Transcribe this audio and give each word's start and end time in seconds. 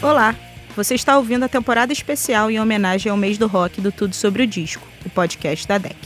Olá, 0.00 0.32
você 0.76 0.94
está 0.94 1.18
ouvindo 1.18 1.44
a 1.44 1.48
temporada 1.48 1.92
especial 1.92 2.48
em 2.52 2.60
homenagem 2.60 3.10
ao 3.10 3.18
mês 3.18 3.36
do 3.36 3.48
rock 3.48 3.80
do 3.80 3.90
Tudo 3.90 4.14
Sobre 4.14 4.44
o 4.44 4.46
Disco, 4.46 4.86
o 5.04 5.10
podcast 5.10 5.66
da 5.66 5.76
DEC. 5.76 5.96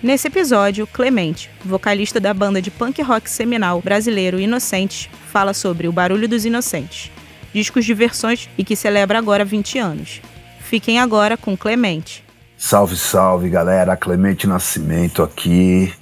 Nesse 0.00 0.28
episódio, 0.28 0.86
Clemente, 0.86 1.50
vocalista 1.64 2.20
da 2.20 2.32
banda 2.32 2.62
de 2.62 2.70
punk 2.70 3.02
rock 3.02 3.28
seminal 3.28 3.82
brasileiro 3.82 4.38
Inocentes, 4.38 5.10
fala 5.32 5.52
sobre 5.52 5.88
O 5.88 5.92
Barulho 5.92 6.28
dos 6.28 6.44
Inocentes, 6.44 7.10
discos 7.52 7.84
de 7.84 7.94
versões 7.94 8.48
e 8.56 8.62
que 8.62 8.76
celebra 8.76 9.18
agora 9.18 9.44
20 9.44 9.76
anos. 9.76 10.22
Fiquem 10.60 11.00
agora 11.00 11.36
com 11.36 11.56
Clemente. 11.56 12.24
Salve, 12.56 12.96
salve, 12.96 13.50
galera. 13.50 13.96
Clemente 13.96 14.46
Nascimento 14.46 15.20
aqui 15.20 15.92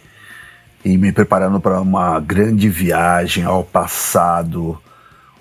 e 0.85 0.99
me 0.99 1.11
preparando 1.11 1.59
para 1.59 1.81
uma 1.81 2.21
grande 2.21 2.69
viagem 2.69 3.45
ao 3.45 3.65
passado 3.65 4.79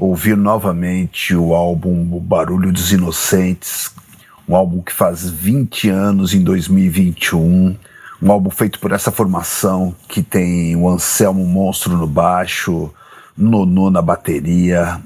ouvir 0.06 0.36
novamente 0.36 1.34
o 1.34 1.56
álbum 1.56 2.14
O 2.14 2.20
Barulho 2.20 2.74
dos 2.74 2.92
Inocentes, 2.92 3.90
um 4.48 4.54
álbum 4.54 4.82
que 4.82 4.92
faz 4.92 5.30
20 5.30 5.90
anos 5.90 6.34
em 6.34 6.44
2021, 6.44 7.78
um 8.22 8.32
álbum 8.32 8.50
feito 8.50 8.82
por 8.82 8.92
essa 8.92 9.12
formação 9.12 9.96
que 10.10 10.22
tem 10.22 10.76
o 10.76 10.90
Anselmo 10.90 11.46
Monstro 11.46 11.96
no 11.96 12.06
baixo, 12.06 12.94
Nonô 13.38 13.90
na 13.90 14.02
bateria, 14.02 15.00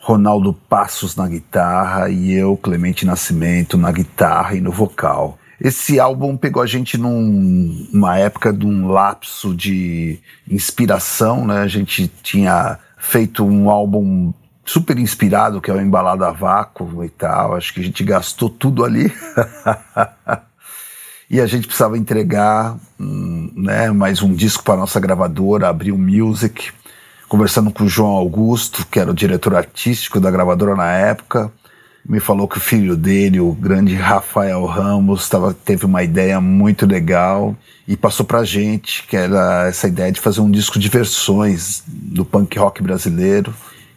Ronaldo 0.00 0.52
Passos 0.52 1.14
na 1.14 1.28
guitarra 1.28 2.10
e 2.10 2.32
eu, 2.32 2.56
Clemente 2.56 3.06
Nascimento, 3.06 3.78
na 3.78 3.92
guitarra 3.92 4.56
e 4.56 4.60
no 4.60 4.72
vocal. 4.72 5.38
Esse 5.60 6.00
álbum 6.00 6.36
pegou 6.36 6.60
a 6.60 6.66
gente 6.66 6.98
num, 6.98 7.86
numa 7.92 8.18
época 8.18 8.52
de 8.52 8.66
um 8.66 8.88
lapso 8.88 9.54
de 9.54 10.18
inspiração, 10.50 11.46
né? 11.46 11.60
A 11.60 11.68
gente 11.68 12.10
tinha 12.22 12.78
feito 12.96 13.44
um 13.44 13.70
álbum 13.70 14.32
super 14.70 14.98
inspirado, 14.98 15.60
que 15.60 15.68
é 15.68 15.74
o 15.74 15.80
Embalado 15.80 16.24
a 16.24 16.30
Vácuo 16.30 17.04
e 17.04 17.08
tal. 17.08 17.56
Acho 17.56 17.74
que 17.74 17.80
a 17.80 17.82
gente 17.82 18.04
gastou 18.04 18.48
tudo 18.48 18.84
ali. 18.84 19.12
e 21.28 21.40
a 21.40 21.46
gente 21.46 21.66
precisava 21.66 21.98
entregar 21.98 22.76
um, 22.98 23.50
né, 23.56 23.90
mais 23.90 24.22
um 24.22 24.32
disco 24.32 24.62
para 24.62 24.76
nossa 24.76 25.00
gravadora, 25.00 25.68
Abril 25.68 25.98
Music. 25.98 26.70
Conversando 27.28 27.72
com 27.72 27.82
o 27.82 27.88
João 27.88 28.12
Augusto, 28.12 28.86
que 28.86 29.00
era 29.00 29.10
o 29.10 29.14
diretor 29.14 29.56
artístico 29.56 30.20
da 30.20 30.30
gravadora 30.30 30.76
na 30.76 30.92
época, 30.92 31.50
me 32.08 32.20
falou 32.20 32.46
que 32.46 32.58
o 32.58 32.60
filho 32.60 32.96
dele, 32.96 33.40
o 33.40 33.52
grande 33.52 33.94
Rafael 33.94 34.64
Ramos, 34.66 35.28
tava, 35.28 35.52
teve 35.52 35.84
uma 35.84 36.02
ideia 36.04 36.40
muito 36.40 36.86
legal 36.86 37.56
e 37.88 37.96
passou 37.96 38.24
pra 38.24 38.44
gente, 38.44 39.04
que 39.06 39.16
era 39.16 39.66
essa 39.68 39.88
ideia 39.88 40.12
de 40.12 40.20
fazer 40.20 40.40
um 40.40 40.50
disco 40.50 40.78
de 40.78 40.88
versões 40.88 41.82
do 41.86 42.24
punk 42.24 42.56
rock 42.56 42.82
brasileiro. 42.82 43.52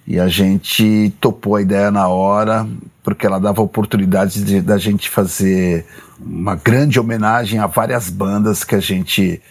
E 0.06 0.20
a 0.20 0.28
gente 0.28 1.14
topou 1.20 1.56
a 1.56 1.62
ideia 1.62 1.90
na 1.90 2.08
hora, 2.08 2.68
porque 3.02 3.26
ela 3.26 3.40
dava 3.40 3.62
oportunidade 3.62 4.44
de, 4.44 4.62
da 4.62 4.78
gente 4.78 5.10
fazer 5.10 5.86
uma 6.20 6.56
grande 6.56 7.00
homenagem 7.00 7.60
a 7.60 7.68
várias 7.68 8.10
bandas 8.10 8.64
que 8.64 8.76
a 8.76 8.80
gente 8.80 9.42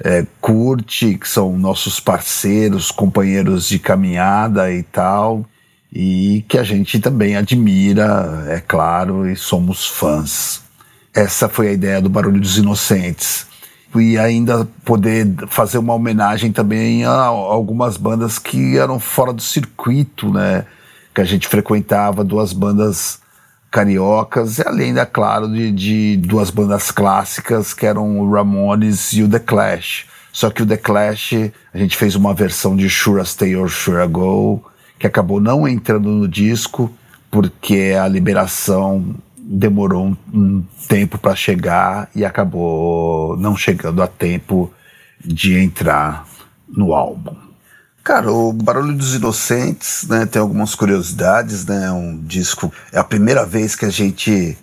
é, 0.00 0.26
curte, 0.40 1.16
que 1.16 1.28
são 1.28 1.56
nossos 1.58 1.98
parceiros, 1.98 2.90
companheiros 2.90 3.68
de 3.68 3.78
caminhada 3.78 4.72
e 4.72 4.82
tal, 4.82 5.46
e 5.92 6.44
que 6.48 6.58
a 6.58 6.62
gente 6.62 6.98
também 7.00 7.36
admira, 7.36 8.44
é 8.48 8.60
claro, 8.60 9.28
e 9.28 9.36
somos 9.36 9.86
fãs. 9.86 10.62
Essa 11.14 11.48
foi 11.48 11.68
a 11.68 11.72
ideia 11.72 12.00
do 12.00 12.08
Barulho 12.08 12.40
dos 12.40 12.56
Inocentes 12.58 13.51
e 14.00 14.18
ainda 14.18 14.66
poder 14.84 15.34
fazer 15.48 15.78
uma 15.78 15.94
homenagem 15.94 16.52
também 16.52 17.04
a 17.04 17.10
algumas 17.10 17.96
bandas 17.96 18.38
que 18.38 18.78
eram 18.78 18.98
fora 18.98 19.32
do 19.32 19.42
circuito, 19.42 20.32
né? 20.32 20.64
Que 21.14 21.20
a 21.20 21.24
gente 21.24 21.46
frequentava, 21.46 22.24
duas 22.24 22.52
bandas 22.52 23.20
cariocas, 23.70 24.58
e 24.58 24.68
além, 24.68 24.98
é 24.98 25.06
claro, 25.06 25.48
de, 25.48 25.72
de 25.72 26.16
duas 26.18 26.50
bandas 26.50 26.90
clássicas 26.90 27.72
que 27.72 27.86
eram 27.86 28.20
o 28.20 28.30
Ramones 28.30 29.12
e 29.14 29.22
o 29.22 29.28
The 29.28 29.38
Clash. 29.38 30.06
Só 30.30 30.50
que 30.50 30.62
o 30.62 30.66
The 30.66 30.76
Clash, 30.76 31.32
a 31.72 31.78
gente 31.78 31.96
fez 31.96 32.14
uma 32.14 32.34
versão 32.34 32.76
de 32.76 32.88
Sure 32.88 33.24
Stay 33.24 33.56
or 33.56 33.70
Sure 33.70 34.06
Go, 34.06 34.62
que 34.98 35.06
acabou 35.06 35.40
não 35.40 35.66
entrando 35.66 36.08
no 36.08 36.28
disco, 36.28 36.92
porque 37.30 37.94
a 37.98 38.06
liberação 38.06 39.14
demorou 39.42 40.06
um, 40.06 40.16
um 40.32 40.64
tempo 40.88 41.18
para 41.18 41.34
chegar 41.34 42.08
e 42.14 42.24
acabou 42.24 43.36
não 43.36 43.56
chegando 43.56 44.02
a 44.02 44.06
tempo 44.06 44.72
de 45.24 45.58
entrar 45.58 46.26
no 46.68 46.94
álbum. 46.94 47.34
Cara, 48.04 48.32
o 48.32 48.52
Barulho 48.52 48.96
dos 48.96 49.14
Inocentes, 49.14 50.04
né, 50.08 50.26
tem 50.26 50.42
algumas 50.42 50.74
curiosidades, 50.74 51.64
né, 51.64 51.90
um 51.92 52.18
disco, 52.18 52.72
é 52.92 52.98
a 52.98 53.04
primeira 53.04 53.46
vez 53.46 53.76
que 53.76 53.84
a 53.84 53.90
gente, 53.90 54.58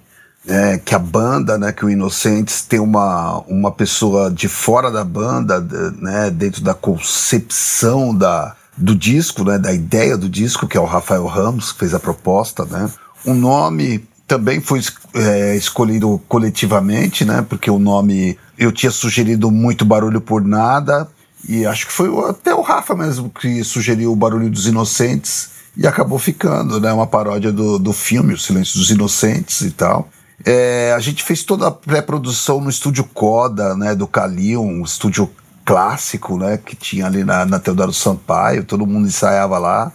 é, 0.46 0.78
que 0.78 0.94
a 0.94 1.00
banda, 1.00 1.58
né, 1.58 1.72
que 1.72 1.86
o 1.86 1.90
Inocentes 1.90 2.64
tem 2.64 2.82
uma, 2.82 3.40
uma 3.48 3.72
pessoa 3.72 4.30
de 4.30 4.50
fora 4.50 4.92
da 4.92 5.06
banda, 5.06 5.62
né, 5.62 6.30
dentro 6.30 6.62
da 6.62 6.74
concepção 6.74 8.14
da, 8.14 8.58
do 8.76 8.94
disco, 8.94 9.46
né, 9.46 9.58
da 9.58 9.72
ideia 9.72 10.18
do 10.18 10.28
disco, 10.28 10.68
que 10.68 10.78
é 10.78 10.82
o 10.82 10.86
Rafael 10.86 11.26
Ramos, 11.26 11.72
que 11.72 11.80
fez 11.80 11.94
a 11.94 12.00
proposta, 12.00 12.66
né, 12.66 12.92
um 13.26 13.34
nome 13.34 14.06
também 14.30 14.62
foi 14.62 14.80
é, 15.16 15.56
escolhido 15.56 16.22
coletivamente, 16.28 17.26
né? 17.26 17.44
Porque 17.50 17.70
o 17.70 17.80
nome 17.80 18.38
eu 18.60 18.72
tinha 18.72 18.92
sugerido 18.92 19.50
muito 19.50 19.84
barulho 19.84 20.22
por 20.22 20.46
nada 20.46 21.10
e 21.48 21.66
acho 21.66 21.88
que 21.88 21.92
foi 21.92 22.10
até 22.30 22.54
o 22.54 22.62
Rafa 22.62 22.96
mesmo 22.96 23.32
que 23.32 23.64
sugeriu 23.64 24.12
o 24.12 24.16
barulho 24.16 24.48
dos 24.48 24.68
inocentes 24.68 25.50
e 25.76 25.88
acabou 25.88 26.20
ficando, 26.20 26.80
né? 26.80 26.94
Uma 26.94 27.08
paródia 27.08 27.52
do, 27.52 27.80
do 27.80 27.92
filme 27.92 28.36
O 28.36 28.38
Silêncio 28.38 28.78
dos 28.78 28.92
Inocentes 28.92 29.62
e 29.62 29.72
tal. 29.72 30.08
É, 30.46 30.94
a 30.96 31.00
gente 31.00 31.24
fez 31.24 31.44
toda 31.44 31.68
a 31.68 31.72
pré-produção 31.72 32.62
no 32.62 32.70
estúdio 32.70 33.06
Coda, 33.06 33.76
né? 33.76 33.96
Do 33.96 34.06
Calil, 34.06 34.62
um 34.62 34.84
estúdio 34.84 35.28
clássico, 35.66 36.38
né? 36.38 36.58
Que 36.64 36.76
tinha 36.76 37.08
ali 37.08 37.24
na, 37.24 37.48
na 37.48 37.58
Teodoro 37.58 37.92
Sampaio, 37.92 38.64
todo 38.64 38.86
mundo 38.86 39.08
ensaiava 39.08 39.58
lá 39.58 39.92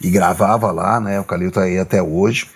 e 0.00 0.08
gravava 0.08 0.72
lá, 0.72 0.98
né? 0.98 1.20
O 1.20 1.24
Calil 1.24 1.52
tá 1.52 1.62
aí 1.62 1.78
até 1.78 2.02
hoje. 2.02 2.46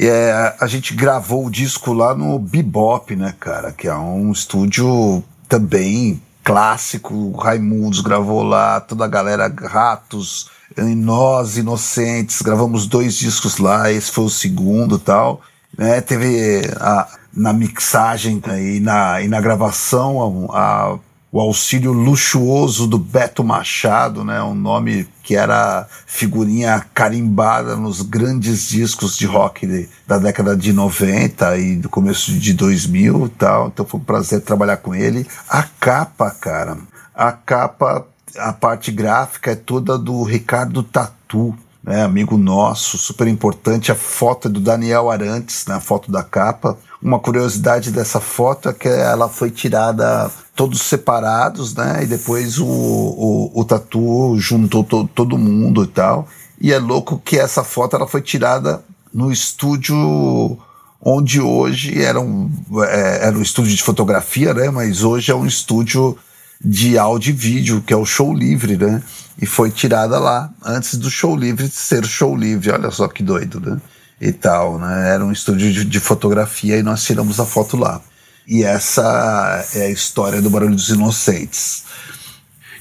É, 0.00 0.54
a 0.60 0.66
gente 0.68 0.94
gravou 0.94 1.46
o 1.46 1.50
disco 1.50 1.92
lá 1.92 2.14
no 2.14 2.38
Bebop, 2.38 3.16
né, 3.16 3.34
cara? 3.40 3.72
Que 3.72 3.88
é 3.88 3.94
um 3.94 4.30
estúdio 4.30 5.24
também 5.48 6.22
clássico. 6.44 7.12
O 7.14 7.36
Raimundos 7.36 8.00
gravou 8.00 8.44
lá, 8.44 8.80
toda 8.80 9.04
a 9.04 9.08
galera 9.08 9.52
Ratos, 9.64 10.50
Nós 10.76 11.56
Inocentes. 11.56 12.40
Gravamos 12.40 12.86
dois 12.86 13.16
discos 13.16 13.58
lá, 13.58 13.90
esse 13.90 14.12
foi 14.12 14.24
o 14.24 14.30
segundo 14.30 15.00
tal. 15.00 15.40
Né, 15.76 16.00
teve 16.00 16.62
a, 16.80 17.08
na 17.32 17.52
mixagem 17.52 18.40
e 18.56 18.80
na, 18.80 19.20
e 19.20 19.28
na 19.28 19.40
gravação 19.40 20.50
a, 20.52 20.92
a 20.92 20.98
o 21.30 21.40
auxílio 21.40 21.92
luxuoso 21.92 22.86
do 22.86 22.98
Beto 22.98 23.44
Machado, 23.44 24.24
né, 24.24 24.42
um 24.42 24.54
nome 24.54 25.06
que 25.22 25.36
era 25.36 25.86
figurinha 26.06 26.84
carimbada 26.94 27.76
nos 27.76 28.00
grandes 28.00 28.68
discos 28.68 29.16
de 29.16 29.26
rock 29.26 29.66
de, 29.66 29.88
da 30.06 30.18
década 30.18 30.56
de 30.56 30.72
90 30.72 31.58
e 31.58 31.76
do 31.76 31.88
começo 31.88 32.32
de 32.32 32.54
2000 32.54 33.26
e 33.26 33.28
tal. 33.30 33.68
Então 33.68 33.84
foi 33.84 34.00
um 34.00 34.04
prazer 34.04 34.40
trabalhar 34.40 34.78
com 34.78 34.94
ele. 34.94 35.26
A 35.48 35.62
capa, 35.62 36.30
cara, 36.30 36.78
a 37.14 37.30
capa, 37.30 38.06
a 38.38 38.52
parte 38.54 38.90
gráfica 38.90 39.50
é 39.50 39.54
toda 39.54 39.98
do 39.98 40.22
Ricardo 40.22 40.82
Tatu, 40.82 41.54
né, 41.82 42.02
amigo 42.02 42.38
nosso, 42.38 42.96
super 42.96 43.28
importante. 43.28 43.92
A 43.92 43.94
foto 43.94 44.48
é 44.48 44.50
do 44.50 44.60
Daniel 44.60 45.10
Arantes, 45.10 45.66
na 45.66 45.74
né, 45.74 45.80
foto 45.80 46.10
da 46.10 46.22
capa. 46.22 46.78
Uma 47.02 47.20
curiosidade 47.20 47.92
dessa 47.92 48.18
foto 48.18 48.70
é 48.70 48.72
que 48.72 48.88
ela 48.88 49.28
foi 49.28 49.50
tirada 49.50 50.30
todos 50.58 50.82
separados, 50.82 51.72
né? 51.72 52.02
E 52.02 52.06
depois 52.06 52.58
o, 52.58 52.66
o, 52.66 53.60
o 53.60 53.64
Tatu 53.64 54.34
juntou 54.40 54.82
to, 54.82 55.08
todo 55.14 55.38
mundo 55.38 55.84
e 55.84 55.86
tal. 55.86 56.26
E 56.60 56.72
é 56.72 56.78
louco 56.80 57.22
que 57.24 57.38
essa 57.38 57.62
foto 57.62 57.94
ela 57.94 58.08
foi 58.08 58.20
tirada 58.20 58.82
no 59.14 59.30
estúdio 59.30 60.58
onde 61.00 61.40
hoje 61.40 62.02
era 62.02 62.20
um, 62.20 62.50
é, 62.88 63.26
era 63.28 63.38
um 63.38 63.40
estúdio 63.40 63.72
de 63.72 63.80
fotografia, 63.80 64.52
né? 64.52 64.68
Mas 64.68 65.04
hoje 65.04 65.30
é 65.30 65.34
um 65.34 65.46
estúdio 65.46 66.18
de 66.60 66.98
áudio 66.98 67.30
e 67.30 67.34
vídeo, 67.34 67.80
que 67.80 67.92
é 67.92 67.96
o 67.96 68.04
Show 68.04 68.34
Livre, 68.34 68.76
né? 68.76 69.00
E 69.40 69.46
foi 69.46 69.70
tirada 69.70 70.18
lá, 70.18 70.50
antes 70.64 70.96
do 70.96 71.08
Show 71.08 71.36
Livre 71.36 71.68
ser 71.68 72.04
Show 72.04 72.34
Livre. 72.34 72.72
Olha 72.72 72.90
só 72.90 73.06
que 73.06 73.22
doido, 73.22 73.60
né? 73.60 73.80
E 74.20 74.32
tal, 74.32 74.76
né? 74.76 75.10
Era 75.10 75.24
um 75.24 75.30
estúdio 75.30 75.72
de, 75.72 75.84
de 75.84 76.00
fotografia 76.00 76.76
e 76.76 76.82
nós 76.82 77.04
tiramos 77.04 77.38
a 77.38 77.46
foto 77.46 77.76
lá. 77.76 78.02
E 78.48 78.64
essa 78.64 79.62
é 79.74 79.82
a 79.82 79.90
história 79.90 80.40
do 80.40 80.48
Barulho 80.48 80.74
dos 80.74 80.88
Inocentes. 80.88 81.84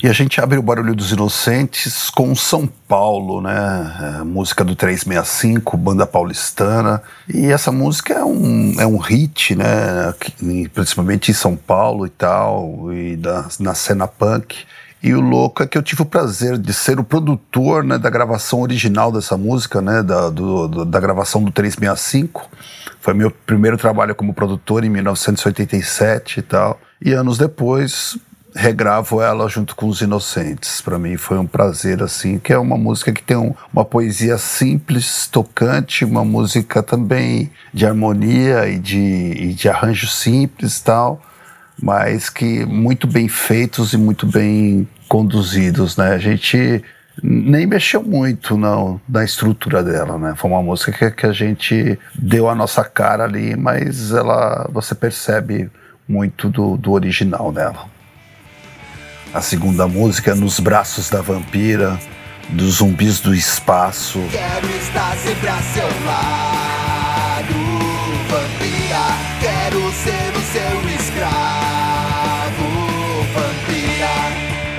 E 0.02 0.08
a 0.08 0.14
gente 0.14 0.40
abre 0.40 0.58
o 0.58 0.62
Barulho 0.62 0.96
dos 0.96 1.12
Inocentes 1.12 2.10
com 2.10 2.34
São 2.34 2.66
Paulo, 2.88 3.42
né? 3.42 4.20
É, 4.20 4.24
música 4.24 4.64
do 4.64 4.78
365, 4.78 5.76
banda 5.76 6.06
paulistana. 6.08 7.04
E 7.28 7.48
essa 7.48 7.70
música 7.70 8.14
é 8.14 8.24
um, 8.24 8.80
é 8.80 8.88
um 8.88 8.96
hit, 8.96 9.56
né? 9.56 10.14
Principalmente 10.74 11.32
em 11.32 11.34
São 11.34 11.58
Paulo 11.58 12.06
e 12.06 12.12
tal, 12.12 12.94
e 12.94 13.18
da, 13.18 13.50
na 13.60 13.76
cena 13.76 14.08
punk. 14.08 14.66
E 15.02 15.14
o 15.14 15.22
louco 15.22 15.62
é 15.62 15.68
que 15.68 15.78
eu 15.78 15.84
tive 15.84 16.02
o 16.02 16.06
prazer 16.06 16.58
de 16.58 16.74
ser 16.74 17.00
o 17.00 17.04
produtor 17.04 17.84
né, 17.84 17.98
da 17.98 18.10
gravação 18.10 18.62
original 18.62 19.12
dessa 19.12 19.38
música, 19.38 19.82
né, 19.82 20.02
da, 20.02 20.30
do, 20.30 20.86
da 20.86 21.00
gravação 21.00 21.44
do 21.44 21.52
365. 21.52 22.50
Foi 23.00 23.14
meu 23.14 23.32
primeiro 23.32 23.78
trabalho 23.78 24.16
como 24.16 24.34
produtor 24.34 24.84
em 24.84 24.90
1987 24.90 26.40
e 26.40 26.44
tal. 26.44 26.80
E 27.00 27.14
anos 27.14 27.38
depois 27.38 28.18
regravo 28.58 29.22
ela 29.22 29.48
junto 29.48 29.76
com 29.76 29.88
Os 29.88 30.02
Inocentes. 30.02 30.82
Para 30.82 30.98
mim 30.98 31.16
foi 31.16 31.38
um 31.38 31.46
prazer, 31.46 32.02
assim, 32.02 32.40
que 32.40 32.52
é 32.52 32.58
uma 32.58 32.78
música 32.78 33.14
que 33.14 33.22
tem 33.22 33.38
um, 33.38 33.54
uma 33.72 33.86
poesia 33.86 34.38
simples, 34.38 35.28
tocante, 35.28 36.04
uma 36.04 36.26
música 36.26 36.82
também 36.82 37.52
de 37.72 37.86
harmonia 37.86 38.68
e 38.68 38.80
de, 38.80 38.98
e 38.98 39.54
de 39.54 39.70
arranjo 39.70 40.08
simples 40.08 40.82
tal, 40.82 41.22
mas 41.82 42.30
que 42.30 42.66
muito 42.66 43.08
bem 43.08 43.28
feitos 43.28 43.94
e 43.94 43.98
muito 43.98 44.26
bem 44.26 44.88
conduzidos, 45.08 45.98
né? 45.98 46.14
A 46.14 46.18
gente 46.18 46.84
nem 47.22 47.66
mexeu 47.66 48.04
muito 48.04 48.58
não, 48.58 49.02
na 49.08 49.24
estrutura 49.24 49.84
dela, 49.84 50.18
né? 50.18 50.34
Foi 50.36 50.50
uma 50.52 50.62
música 50.62 50.92
que, 50.92 51.12
que 51.12 51.26
a 51.26 51.34
gente 51.34 51.98
deu 52.16 52.50
a 52.50 52.56
nossa 52.56 52.84
cara 52.84 53.24
ali, 53.24 53.56
mas 53.56 54.12
ela 54.12 54.70
você 54.72 54.94
percebe 54.94 55.70
muito 56.08 56.50
do, 56.50 56.78
do 56.78 56.92
original 56.92 57.52
dela. 57.52 57.86
A 59.34 59.42
segunda 59.42 59.88
música 59.88 60.32
é 60.32 60.36
Nos 60.36 60.60
Braços 60.60 61.10
da 61.10 61.22
Vampira, 61.22 62.00
dos 62.50 62.76
zumbis 62.76 63.20
do 63.20 63.36
espaço. 63.36 64.20
Quero 64.32 64.68
estar 64.78 65.16
sempre 65.18 65.50
a 65.50 65.62
seu 65.62 66.06
lado, 66.06 66.57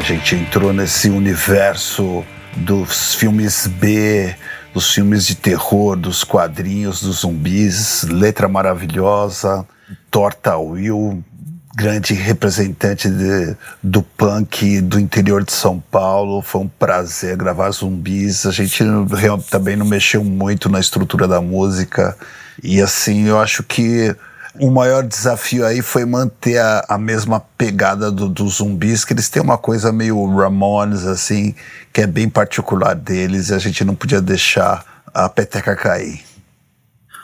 gente 0.09 0.35
entrou 0.35 0.73
nesse 0.73 1.11
universo 1.11 2.25
dos 2.57 3.15
filmes 3.15 3.67
B, 3.67 4.35
dos 4.73 4.91
filmes 4.95 5.27
de 5.27 5.35
terror, 5.35 5.97
dos 5.97 6.25
quadrinhos, 6.25 7.03
dos 7.03 7.19
zumbis, 7.19 8.05
letra 8.05 8.49
maravilhosa, 8.49 9.67
Torta 10.11 10.57
Will, 10.57 11.23
grande 11.77 12.15
representante 12.15 13.11
de, 13.11 13.55
do 13.83 14.03
punk 14.03 14.81
do 14.81 14.99
interior 14.99 15.45
de 15.45 15.53
São 15.53 15.79
Paulo. 15.79 16.41
Foi 16.41 16.63
um 16.63 16.69
prazer 16.69 17.37
gravar 17.37 17.71
zumbis. 17.71 18.47
A 18.47 18.51
gente 18.51 18.83
também 19.51 19.77
não 19.77 19.85
mexeu 19.85 20.25
muito 20.25 20.71
na 20.71 20.81
estrutura 20.81 21.29
da 21.29 21.43
música. 21.43 22.17
E 22.63 22.81
assim, 22.81 23.27
eu 23.27 23.39
acho 23.39 23.63
que 23.63 24.17
o 24.61 24.71
maior 24.71 25.03
desafio 25.03 25.65
aí 25.65 25.83
foi 25.83 26.05
manter 26.05 26.59
a, 26.59 26.85
a 26.89 26.99
mesma 26.99 27.41
pegada 27.41 28.11
dos 28.11 28.31
do 28.31 28.49
zumbis, 28.49 29.05
que 29.05 29.13
eles 29.13 29.29
têm 29.29 29.43
uma 29.43 29.59
coisa 29.59 29.93
meio 29.93 30.25
Ramones, 30.37 31.05
assim, 31.05 31.55
que 31.93 32.03
é 32.03 32.07
bem 32.07 32.29
particular 32.29 32.95
deles, 32.95 33.49
e 33.49 33.55
a 33.55 33.59
gente 33.59 33.85
não 33.85 33.95
podia 33.95 34.21
deixar 34.21 34.85
a 35.15 35.29
peteca 35.29 35.75
cair. 35.77 36.25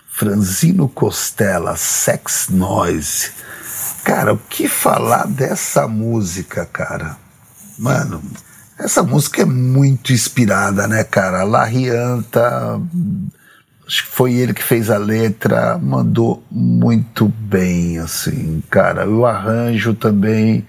Franzino 0.08 0.88
Costela, 0.88 1.76
Sex 1.76 2.48
Noise. 2.48 3.32
Cara, 4.04 4.32
o 4.32 4.38
que 4.38 4.68
falar 4.68 5.26
dessa 5.26 5.88
música, 5.88 6.64
cara? 6.66 7.16
Mano, 7.78 8.22
essa 8.78 9.02
música 9.02 9.42
é 9.42 9.44
muito 9.44 10.12
inspirada, 10.12 10.86
né, 10.86 11.02
cara? 11.02 11.42
La 11.42 11.64
Rianta, 11.64 12.80
acho 13.86 14.04
que 14.04 14.10
foi 14.10 14.34
ele 14.34 14.54
que 14.54 14.62
fez 14.62 14.90
a 14.90 14.98
letra, 14.98 15.78
mandou 15.78 16.42
muito 16.50 17.26
bem, 17.26 17.98
assim, 17.98 18.62
cara. 18.70 19.08
O 19.08 19.26
arranjo 19.26 19.94
também 19.94 20.66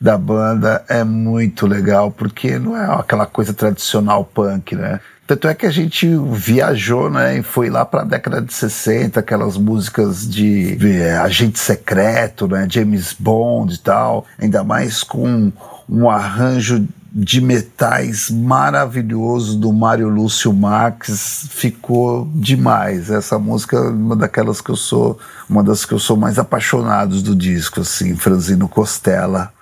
da 0.00 0.16
banda 0.16 0.84
é 0.88 1.04
muito 1.04 1.66
legal, 1.66 2.10
porque 2.10 2.58
não 2.58 2.76
é 2.76 2.98
aquela 2.98 3.26
coisa 3.26 3.52
tradicional 3.52 4.24
punk, 4.24 4.74
né? 4.74 5.00
Tanto 5.26 5.46
é 5.46 5.54
que 5.54 5.64
a 5.64 5.70
gente 5.70 6.08
viajou, 6.32 7.08
né, 7.08 7.38
e 7.38 7.42
foi 7.42 7.70
lá 7.70 7.84
para 7.84 8.00
a 8.00 8.04
década 8.04 8.42
de 8.42 8.52
60, 8.52 9.20
aquelas 9.20 9.56
músicas 9.56 10.28
de, 10.28 10.76
é, 11.00 11.18
agente 11.18 11.56
secreto, 11.56 12.48
né, 12.48 12.66
James 12.68 13.14
Bond 13.16 13.72
e 13.72 13.78
tal, 13.78 14.26
ainda 14.40 14.64
mais 14.64 15.04
com 15.04 15.52
um 15.88 16.10
arranjo 16.10 16.84
de 17.12 17.40
metais 17.40 18.30
maravilhoso 18.30 19.58
do 19.58 19.72
Mário 19.72 20.08
Lúcio 20.08 20.52
Marques 20.52 21.46
ficou 21.50 22.30
demais. 22.34 23.10
Essa 23.10 23.38
música 23.38 23.76
é 23.76 23.80
uma 23.80 24.14
daquelas 24.14 24.60
que 24.60 24.70
eu 24.70 24.76
sou, 24.76 25.18
uma 25.48 25.62
das 25.62 25.84
que 25.84 25.92
eu 25.92 25.98
sou 25.98 26.16
mais 26.16 26.38
apaixonados 26.38 27.22
do 27.22 27.34
disco, 27.34 27.80
assim, 27.80 28.14
Franzino 28.14 28.68
Costela, 28.68 29.52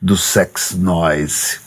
do 0.00 0.16
Sex 0.16 0.74
Noise. 0.74 1.58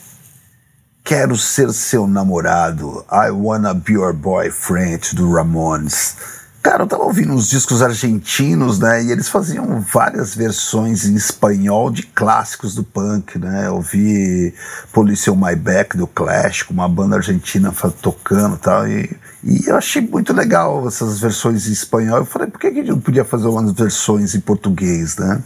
Quero 1.03 1.37
ser 1.37 1.71
seu 1.71 2.05
namorado. 2.07 3.05
I 3.11 3.29
wanna 3.31 3.73
be 3.73 3.93
your 3.93 4.13
boyfriend 4.13 5.15
do 5.15 5.31
Ramones. 5.31 6.36
Cara, 6.61 6.83
eu 6.83 6.87
tava 6.87 7.03
ouvindo 7.03 7.33
uns 7.33 7.49
discos 7.49 7.81
argentinos, 7.81 8.77
né? 8.77 9.03
E 9.03 9.11
eles 9.11 9.29
faziam 9.29 9.79
várias 9.79 10.35
versões 10.35 11.05
em 11.05 11.15
espanhol 11.15 11.89
de 11.89 12.03
clássicos 12.03 12.75
do 12.75 12.83
punk, 12.83 13.39
né? 13.39 13.67
Eu 13.67 13.79
vi 13.79 14.53
Police 14.91 15.29
My 15.31 15.55
Back 15.55 15.95
do 15.95 16.07
Clash, 16.07 16.63
com 16.63 16.73
uma 16.73 16.89
banda 16.89 17.15
argentina 17.15 17.73
tocando 18.01 18.55
e 18.55 18.59
tal. 18.59 18.87
E, 18.87 19.09
e 19.43 19.67
eu 19.67 19.77
achei 19.77 20.01
muito 20.01 20.33
legal 20.33 20.85
essas 20.87 21.19
versões 21.19 21.67
em 21.67 21.71
espanhol. 21.71 22.17
Eu 22.17 22.25
falei, 22.25 22.49
por 22.49 22.59
que 22.59 22.67
a 22.67 22.73
gente 22.73 22.89
não 22.89 22.99
podia 22.99 23.23
fazer 23.23 23.47
umas 23.47 23.71
versões 23.71 24.35
em 24.35 24.41
português, 24.41 25.15
né? 25.17 25.41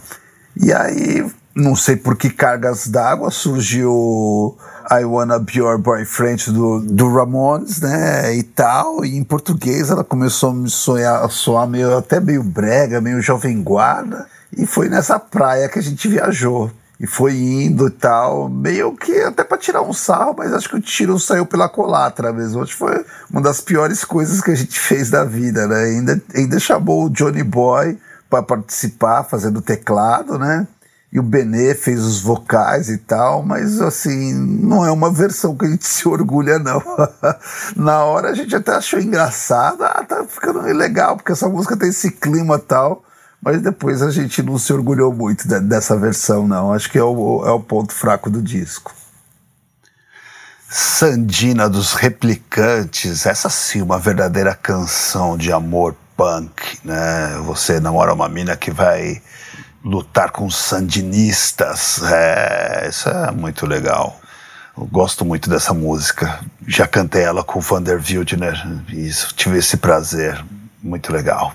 E 0.56 0.72
aí, 0.72 1.24
não 1.54 1.76
sei 1.76 1.96
por 1.96 2.16
que 2.16 2.30
cargas 2.30 2.86
d'água 2.86 3.30
surgiu 3.30 4.56
I 4.90 5.04
Wanna 5.04 5.38
Be 5.38 5.58
Your 5.58 5.78
Boyfriend 5.78 6.50
do, 6.50 6.80
do 6.80 7.12
Ramones, 7.12 7.80
né, 7.80 8.34
e 8.34 8.42
tal, 8.42 9.04
e 9.04 9.16
em 9.16 9.24
português 9.24 9.90
ela 9.90 10.04
começou 10.04 10.50
a 10.50 10.54
me 10.54 10.70
sonhar, 10.70 11.22
a 11.24 11.28
soar 11.28 11.68
meio, 11.68 11.96
até 11.96 12.20
meio 12.20 12.42
brega, 12.42 13.00
meio 13.00 13.20
jovem 13.20 13.62
guarda, 13.62 14.26
e 14.56 14.66
foi 14.66 14.88
nessa 14.88 15.18
praia 15.18 15.68
que 15.68 15.78
a 15.78 15.82
gente 15.82 16.08
viajou. 16.08 16.70
E 17.00 17.06
foi 17.06 17.34
indo 17.34 17.88
e 17.88 17.90
tal, 17.90 18.48
meio 18.48 18.94
que 18.94 19.12
até 19.22 19.42
para 19.42 19.58
tirar 19.58 19.82
um 19.82 19.92
sarro, 19.92 20.36
mas 20.38 20.52
acho 20.52 20.68
que 20.68 20.76
o 20.76 20.80
tiro 20.80 21.18
saiu 21.18 21.44
pela 21.44 21.68
colatra 21.68 22.32
mesmo. 22.32 22.62
Acho 22.62 22.74
que 22.74 22.78
foi 22.78 23.04
uma 23.28 23.40
das 23.40 23.60
piores 23.60 24.04
coisas 24.04 24.40
que 24.40 24.52
a 24.52 24.54
gente 24.54 24.78
fez 24.78 25.10
da 25.10 25.24
vida, 25.24 25.66
né? 25.66 25.82
Ainda, 25.82 26.22
ainda 26.32 26.60
chamou 26.60 27.06
o 27.06 27.10
Johnny 27.10 27.42
Boy 27.42 27.98
para 28.30 28.44
participar, 28.44 29.24
fazendo 29.24 29.60
teclado, 29.60 30.38
né? 30.38 30.64
E 31.12 31.20
o 31.20 31.22
Benê 31.22 31.74
fez 31.74 32.02
os 32.02 32.22
vocais 32.22 32.88
e 32.88 32.96
tal, 32.96 33.42
mas 33.42 33.82
assim, 33.82 34.32
não 34.32 34.84
é 34.84 34.90
uma 34.90 35.12
versão 35.12 35.54
que 35.54 35.66
a 35.66 35.68
gente 35.68 35.84
se 35.86 36.08
orgulha, 36.08 36.58
não. 36.58 36.82
Na 37.76 38.04
hora 38.04 38.30
a 38.30 38.34
gente 38.34 38.56
até 38.56 38.72
achou 38.72 38.98
engraçado, 38.98 39.84
ah, 39.84 40.04
tá 40.08 40.24
ficando 40.26 40.60
legal, 40.62 41.16
porque 41.16 41.32
essa 41.32 41.48
música 41.48 41.76
tem 41.76 41.90
esse 41.90 42.10
clima 42.12 42.58
tal, 42.58 43.04
mas 43.42 43.60
depois 43.60 44.00
a 44.00 44.10
gente 44.10 44.42
não 44.42 44.56
se 44.56 44.72
orgulhou 44.72 45.12
muito 45.12 45.46
de, 45.46 45.60
dessa 45.60 45.96
versão, 45.96 46.48
não. 46.48 46.72
Acho 46.72 46.90
que 46.90 46.98
é 46.98 47.04
o, 47.04 47.44
é 47.44 47.50
o 47.50 47.60
ponto 47.60 47.92
fraco 47.92 48.30
do 48.30 48.40
disco. 48.40 48.94
Sandina 50.70 51.68
dos 51.68 51.92
Replicantes, 51.92 53.26
essa 53.26 53.50
sim, 53.50 53.82
uma 53.82 53.98
verdadeira 53.98 54.54
canção 54.54 55.36
de 55.36 55.52
amor 55.52 55.94
punk, 56.16 56.78
né? 56.82 57.36
Você 57.44 57.78
namora 57.78 58.14
uma 58.14 58.28
mina 58.28 58.56
que 58.56 58.70
vai 58.70 59.20
lutar 59.84 60.30
com 60.30 60.48
sandinistas. 60.50 62.00
É, 62.02 62.86
isso 62.88 63.08
é 63.08 63.30
muito 63.30 63.66
legal. 63.66 64.20
Eu 64.76 64.86
gosto 64.86 65.24
muito 65.24 65.50
dessa 65.50 65.74
música. 65.74 66.40
Já 66.66 66.86
cantei 66.86 67.22
ela 67.22 67.44
com 67.44 67.58
o 67.58 67.62
Vander 67.62 68.00
Wildner 68.00 68.54
e 68.88 69.10
tive 69.34 69.58
esse 69.58 69.76
prazer. 69.76 70.42
Muito 70.82 71.12
legal. 71.12 71.54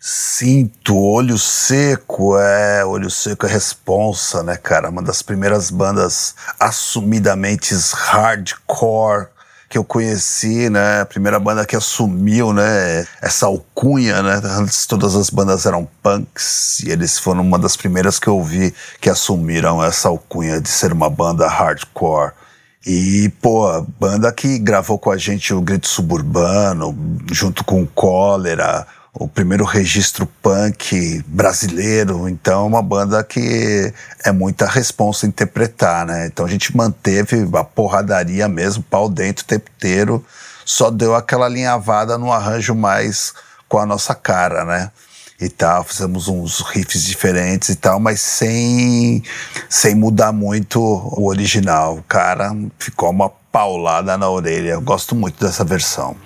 Sinto, 0.00 0.96
Olho 0.96 1.36
Seco, 1.36 2.38
é, 2.38 2.84
Olho 2.84 3.10
Seco 3.10 3.46
é 3.46 3.50
responsa, 3.50 4.44
né, 4.44 4.56
cara? 4.56 4.90
Uma 4.90 5.02
das 5.02 5.22
primeiras 5.22 5.70
bandas 5.70 6.36
assumidamente 6.58 7.74
hardcore 7.92 9.26
que 9.68 9.76
eu 9.76 9.84
conheci, 9.84 10.70
né? 10.70 11.02
A 11.02 11.06
primeira 11.06 11.38
banda 11.38 11.66
que 11.66 11.76
assumiu, 11.76 12.52
né? 12.52 13.06
Essa 13.20 13.46
alcunha, 13.46 14.22
né? 14.22 14.40
Antes 14.44 14.86
todas 14.86 15.14
as 15.14 15.28
bandas 15.28 15.66
eram 15.66 15.86
punks 16.02 16.80
e 16.80 16.90
eles 16.90 17.18
foram 17.18 17.42
uma 17.42 17.58
das 17.58 17.76
primeiras 17.76 18.18
que 18.18 18.28
eu 18.28 18.42
vi 18.42 18.74
que 19.00 19.10
assumiram 19.10 19.84
essa 19.84 20.08
alcunha 20.08 20.60
de 20.60 20.68
ser 20.68 20.92
uma 20.92 21.10
banda 21.10 21.46
hardcore. 21.46 22.32
E, 22.86 23.30
pô, 23.42 23.82
banda 24.00 24.32
que 24.32 24.58
gravou 24.58 24.98
com 24.98 25.10
a 25.10 25.16
gente 25.18 25.52
o 25.52 25.60
Grito 25.60 25.88
Suburbano, 25.88 26.96
junto 27.30 27.62
com 27.62 27.82
o 27.82 27.86
Cólera, 27.86 28.86
o 29.12 29.26
primeiro 29.26 29.64
registro 29.64 30.26
punk 30.42 31.22
brasileiro, 31.26 32.28
então 32.28 32.64
é 32.64 32.68
uma 32.68 32.82
banda 32.82 33.22
que 33.24 33.92
é 34.24 34.30
muita 34.30 34.66
responsa 34.66 35.26
interpretar, 35.26 36.06
né? 36.06 36.26
Então 36.26 36.46
a 36.46 36.48
gente 36.48 36.76
manteve 36.76 37.48
a 37.54 37.64
porradaria 37.64 38.48
mesmo, 38.48 38.82
pau 38.82 39.08
dentro 39.08 39.44
o 39.44 39.46
tempo 39.46 39.70
inteiro, 39.76 40.24
só 40.64 40.90
deu 40.90 41.14
aquela 41.14 41.48
linhavada 41.48 42.16
no 42.18 42.32
arranjo 42.32 42.74
mais 42.74 43.32
com 43.68 43.78
a 43.78 43.86
nossa 43.86 44.14
cara, 44.14 44.64
né? 44.64 44.90
e 45.40 45.48
tal, 45.48 45.84
fizemos 45.84 46.26
uns 46.26 46.60
riffs 46.60 47.04
diferentes 47.04 47.68
e 47.68 47.76
tal, 47.76 48.00
mas 48.00 48.20
sem, 48.20 49.22
sem 49.68 49.94
mudar 49.94 50.32
muito 50.32 50.80
o 50.80 51.28
original. 51.28 52.02
Cara, 52.08 52.50
ficou 52.78 53.10
uma 53.10 53.30
paulada 53.52 54.18
na 54.18 54.28
orelha. 54.28 54.70
Eu 54.70 54.80
gosto 54.80 55.14
muito 55.14 55.44
dessa 55.44 55.64
versão. 55.64 56.16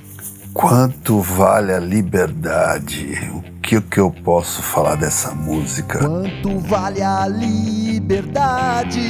Quanto 0.53 1.21
vale 1.21 1.73
a 1.73 1.79
liberdade? 1.79 3.31
O 3.33 3.43
que, 3.63 3.81
que 3.81 3.99
eu 3.99 4.11
posso 4.11 4.63
falar 4.63 4.97
dessa 4.97 5.31
música? 5.33 5.99
Quanto 5.99 6.59
vale 6.59 7.03
a 7.03 7.27
liberdade? 7.27 9.01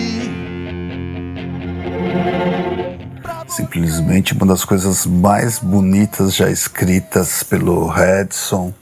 Simplesmente 3.49 4.35
uma 4.35 4.47
das 4.47 4.65
coisas 4.65 5.05
mais 5.05 5.59
bonitas 5.59 6.37
já 6.37 6.49
escritas 6.49 7.43
pelo 7.43 7.89
Redson 7.89 8.73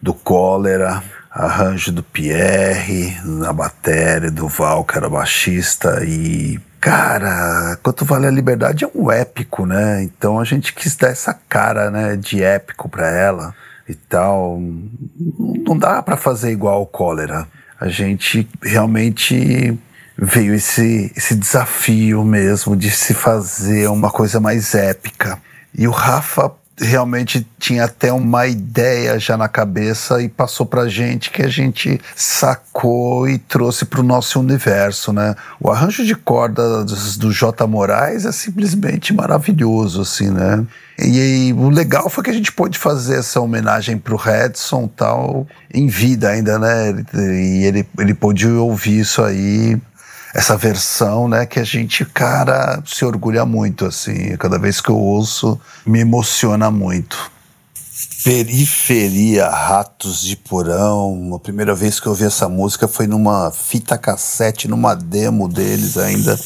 do 0.00 0.14
Cólera, 0.14 1.02
arranjo 1.28 1.90
do 1.90 2.04
Pierre, 2.04 3.18
na 3.24 3.52
bateria, 3.52 4.30
do 4.30 4.46
Val, 4.46 4.84
que 4.84 4.96
era 4.96 5.08
baixista, 5.08 6.04
e 6.04 6.60
cara, 6.86 7.76
quanto 7.82 8.04
vale 8.04 8.28
a 8.28 8.30
liberdade 8.30 8.84
é 8.84 8.90
um 8.94 9.10
épico, 9.10 9.66
né? 9.66 10.04
Então 10.04 10.38
a 10.38 10.44
gente 10.44 10.72
quis 10.72 10.94
dar 10.94 11.08
essa 11.08 11.36
cara, 11.48 11.90
né, 11.90 12.14
de 12.14 12.44
épico 12.44 12.88
para 12.88 13.10
ela 13.10 13.52
e 13.88 13.94
tal. 13.94 14.62
Não 15.66 15.76
dá 15.76 16.00
para 16.00 16.16
fazer 16.16 16.52
igual 16.52 16.82
o 16.82 16.86
Cólera. 16.86 17.48
A 17.80 17.88
gente 17.88 18.48
realmente 18.62 19.76
veio 20.16 20.54
esse, 20.54 21.12
esse 21.16 21.34
desafio 21.34 22.24
mesmo 22.24 22.76
de 22.76 22.88
se 22.92 23.14
fazer 23.14 23.88
uma 23.88 24.12
coisa 24.12 24.38
mais 24.38 24.72
épica. 24.72 25.40
E 25.76 25.88
o 25.88 25.90
Rafa 25.90 26.52
realmente 26.78 27.46
tinha 27.58 27.84
até 27.84 28.12
uma 28.12 28.46
ideia 28.46 29.18
já 29.18 29.36
na 29.36 29.48
cabeça 29.48 30.20
e 30.20 30.28
passou 30.28 30.66
pra 30.66 30.88
gente 30.88 31.30
que 31.30 31.42
a 31.42 31.48
gente 31.48 32.00
sacou 32.14 33.28
e 33.28 33.38
trouxe 33.38 33.86
pro 33.86 34.02
nosso 34.02 34.38
universo, 34.38 35.12
né? 35.12 35.34
O 35.58 35.70
arranjo 35.70 36.04
de 36.04 36.14
cordas 36.14 37.16
do 37.16 37.32
J. 37.32 37.66
Moraes 37.66 38.26
é 38.26 38.32
simplesmente 38.32 39.14
maravilhoso, 39.14 40.02
assim, 40.02 40.30
né? 40.30 40.66
E, 40.98 41.48
e, 41.48 41.52
o 41.54 41.70
legal 41.70 42.08
foi 42.10 42.24
que 42.24 42.30
a 42.30 42.34
gente 42.34 42.52
pôde 42.52 42.78
fazer 42.78 43.18
essa 43.18 43.40
homenagem 43.40 43.98
pro 43.98 44.16
Redson 44.16 44.86
tal, 44.88 45.46
em 45.72 45.86
vida 45.86 46.28
ainda, 46.28 46.58
né? 46.58 47.04
E 47.14 47.64
ele, 47.64 47.86
ele 47.98 48.14
pôde 48.14 48.46
ouvir 48.48 49.00
isso 49.00 49.22
aí 49.22 49.80
essa 50.36 50.54
versão, 50.54 51.26
né, 51.26 51.46
que 51.46 51.58
a 51.58 51.64
gente, 51.64 52.04
cara, 52.04 52.82
se 52.84 53.06
orgulha 53.06 53.46
muito, 53.46 53.86
assim. 53.86 54.36
Cada 54.36 54.58
vez 54.58 54.82
que 54.82 54.90
eu 54.90 54.98
ouço, 54.98 55.58
me 55.86 56.00
emociona 56.00 56.70
muito. 56.70 57.30
Periferia, 58.22 59.48
Ratos 59.48 60.20
de 60.20 60.36
Porão. 60.36 61.34
A 61.34 61.38
primeira 61.38 61.74
vez 61.74 61.98
que 61.98 62.06
eu 62.06 62.10
ouvi 62.12 62.24
essa 62.24 62.50
música 62.50 62.86
foi 62.86 63.06
numa 63.06 63.50
fita 63.50 63.96
cassete, 63.96 64.68
numa 64.68 64.94
demo 64.94 65.48
deles 65.48 65.96
ainda. 65.96 66.38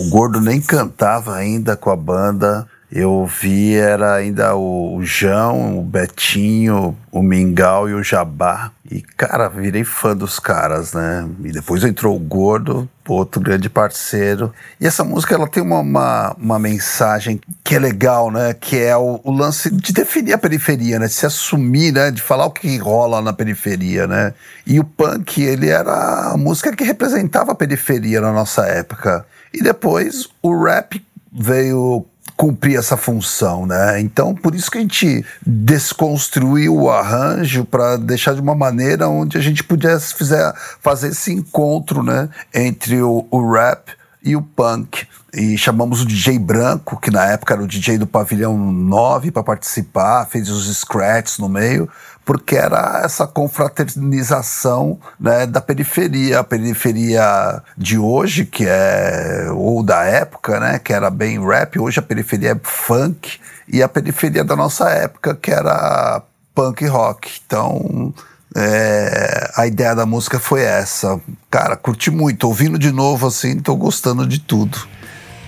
O 0.00 0.08
Gordo 0.08 0.40
nem 0.40 0.60
cantava 0.60 1.36
ainda 1.36 1.76
com 1.76 1.90
a 1.90 1.96
banda. 1.96 2.66
Eu 2.90 3.26
vi 3.26 3.74
era 3.74 4.14
ainda 4.14 4.54
o 4.54 5.00
João, 5.02 5.80
o 5.80 5.82
Betinho, 5.82 6.96
o 7.10 7.20
Mingau 7.20 7.88
e 7.88 7.94
o 7.94 8.02
Jabá. 8.02 8.70
E, 8.88 9.02
cara, 9.02 9.48
virei 9.48 9.82
fã 9.82 10.16
dos 10.16 10.38
caras, 10.38 10.92
né? 10.92 11.28
E 11.42 11.50
depois 11.50 11.82
entrou 11.82 12.14
o 12.14 12.20
Gordo, 12.20 12.88
outro 13.08 13.40
grande 13.40 13.68
parceiro. 13.68 14.52
E 14.80 14.86
essa 14.86 15.02
música, 15.02 15.34
ela 15.34 15.48
tem 15.48 15.60
uma, 15.60 15.80
uma, 15.80 16.36
uma 16.38 16.58
mensagem 16.60 17.40
que 17.64 17.74
é 17.74 17.78
legal, 17.80 18.30
né? 18.30 18.54
Que 18.54 18.78
é 18.78 18.96
o, 18.96 19.20
o, 19.24 19.32
lance 19.32 19.68
de 19.68 19.92
definir 19.92 20.34
a 20.34 20.38
periferia, 20.38 21.00
né? 21.00 21.06
De 21.06 21.12
se 21.12 21.26
assumir, 21.26 21.92
né? 21.92 22.12
De 22.12 22.22
falar 22.22 22.46
o 22.46 22.52
que 22.52 22.76
rola 22.76 23.20
na 23.20 23.32
periferia, 23.32 24.06
né? 24.06 24.32
E 24.64 24.78
o 24.78 24.84
punk, 24.84 25.42
ele 25.42 25.68
era 25.68 26.32
a 26.32 26.36
música 26.36 26.74
que 26.74 26.84
representava 26.84 27.50
a 27.50 27.56
periferia 27.56 28.20
na 28.20 28.32
nossa 28.32 28.64
época. 28.66 29.26
E 29.52 29.60
depois 29.60 30.28
o 30.40 30.62
rap 30.62 31.04
veio 31.32 32.06
cumprir 32.36 32.78
essa 32.78 32.96
função, 32.96 33.64
né? 33.64 33.98
Então, 34.00 34.34
por 34.34 34.54
isso 34.54 34.70
que 34.70 34.78
a 34.78 34.80
gente 34.80 35.24
desconstruiu 35.44 36.76
o 36.76 36.90
arranjo 36.90 37.64
para 37.64 37.96
deixar 37.96 38.34
de 38.34 38.40
uma 38.40 38.54
maneira 38.54 39.08
onde 39.08 39.38
a 39.38 39.40
gente 39.40 39.64
pudesse 39.64 40.14
fizer, 40.14 40.52
fazer 40.80 41.08
esse 41.08 41.32
encontro, 41.32 42.02
né, 42.02 42.28
entre 42.54 43.00
o, 43.00 43.26
o 43.30 43.50
rap 43.50 43.90
e 44.22 44.36
o 44.36 44.42
punk. 44.42 45.06
E 45.32 45.56
chamamos 45.56 46.00
o 46.00 46.06
DJ 46.06 46.38
Branco, 46.38 46.98
que 47.00 47.10
na 47.10 47.26
época 47.26 47.54
era 47.54 47.62
o 47.62 47.66
DJ 47.66 47.98
do 47.98 48.06
Pavilhão 48.06 48.56
9, 48.56 49.30
para 49.30 49.42
participar, 49.42 50.26
fez 50.26 50.50
os 50.50 50.74
scratches 50.78 51.38
no 51.38 51.48
meio, 51.48 51.88
porque 52.26 52.56
era 52.56 53.02
essa 53.04 53.24
confraternização 53.24 54.98
né, 55.18 55.46
da 55.46 55.60
periferia, 55.60 56.40
a 56.40 56.44
periferia 56.44 57.62
de 57.78 57.96
hoje, 57.96 58.44
que 58.44 58.64
é, 58.66 59.46
ou 59.52 59.80
da 59.80 60.02
época, 60.02 60.58
né, 60.58 60.80
que 60.80 60.92
era 60.92 61.08
bem 61.08 61.38
rap, 61.40 61.78
hoje 61.78 62.00
a 62.00 62.02
periferia 62.02 62.50
é 62.50 62.60
funk, 62.60 63.38
e 63.68 63.80
a 63.80 63.88
periferia 63.88 64.42
da 64.42 64.56
nossa 64.56 64.90
época, 64.90 65.36
que 65.36 65.52
era 65.52 66.20
punk 66.52 66.84
rock. 66.86 67.30
Então, 67.46 68.12
é, 68.56 69.52
a 69.56 69.64
ideia 69.68 69.94
da 69.94 70.04
música 70.04 70.40
foi 70.40 70.62
essa. 70.62 71.20
Cara, 71.48 71.76
curti 71.76 72.10
muito, 72.10 72.48
ouvindo 72.48 72.76
de 72.76 72.90
novo 72.90 73.28
assim, 73.28 73.60
tô 73.60 73.76
gostando 73.76 74.26
de 74.26 74.40
tudo. 74.40 74.76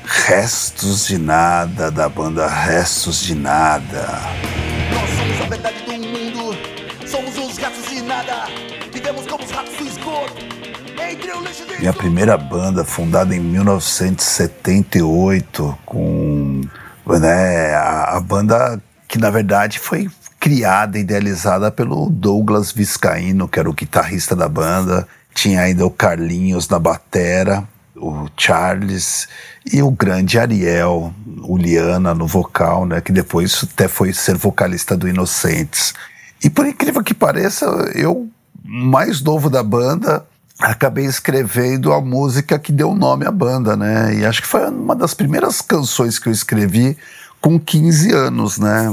Restos 0.04 1.08
de 1.08 1.18
Nada, 1.18 1.90
da 1.90 2.08
banda 2.08 2.46
Restos 2.46 3.20
de 3.20 3.34
Nada. 3.34 4.06
Nós 4.92 5.10
somos 5.18 5.40
a 5.40 5.48
verdade 5.48 5.77
Lixo 11.48 11.64
Minha 11.78 11.92
primeira 11.92 12.36
banda, 12.36 12.84
fundada 12.84 13.32
em 13.34 13.40
1978, 13.40 15.78
com 15.84 16.60
né, 17.06 17.74
a, 17.74 18.16
a 18.16 18.20
banda 18.20 18.80
que 19.06 19.18
na 19.18 19.30
verdade 19.30 19.78
foi 19.78 20.10
criada, 20.38 20.98
idealizada 20.98 21.70
pelo 21.70 22.10
Douglas 22.10 22.72
Viscaíno, 22.72 23.48
que 23.48 23.58
era 23.58 23.68
o 23.68 23.74
guitarrista 23.74 24.36
da 24.36 24.48
banda. 24.48 25.08
Tinha 25.34 25.62
ainda 25.62 25.86
o 25.86 25.90
Carlinhos 25.90 26.68
na 26.68 26.78
batera 26.78 27.66
o 28.00 28.28
Charles 28.36 29.28
e 29.70 29.82
o 29.82 29.90
grande 29.90 30.38
Ariel, 30.38 31.12
o 31.42 31.56
Liana 31.56 32.14
no 32.14 32.26
vocal, 32.26 32.86
né, 32.86 33.00
que 33.00 33.12
depois 33.12 33.66
até 33.72 33.88
foi 33.88 34.12
ser 34.12 34.36
vocalista 34.36 34.96
do 34.96 35.08
Inocentes. 35.08 35.94
E 36.42 36.48
por 36.48 36.66
incrível 36.66 37.02
que 37.02 37.14
pareça, 37.14 37.66
eu, 37.94 38.28
mais 38.64 39.20
novo 39.20 39.50
da 39.50 39.62
banda, 39.62 40.24
acabei 40.58 41.04
escrevendo 41.04 41.92
a 41.92 42.00
música 42.00 42.58
que 42.58 42.72
deu 42.72 42.94
nome 42.94 43.26
à 43.26 43.30
banda, 43.30 43.76
né? 43.76 44.14
E 44.14 44.26
acho 44.26 44.42
que 44.42 44.48
foi 44.48 44.68
uma 44.68 44.96
das 44.96 45.14
primeiras 45.14 45.60
canções 45.60 46.18
que 46.18 46.28
eu 46.28 46.32
escrevi 46.32 46.96
com 47.40 47.58
15 47.58 48.12
anos, 48.12 48.58
né? 48.58 48.86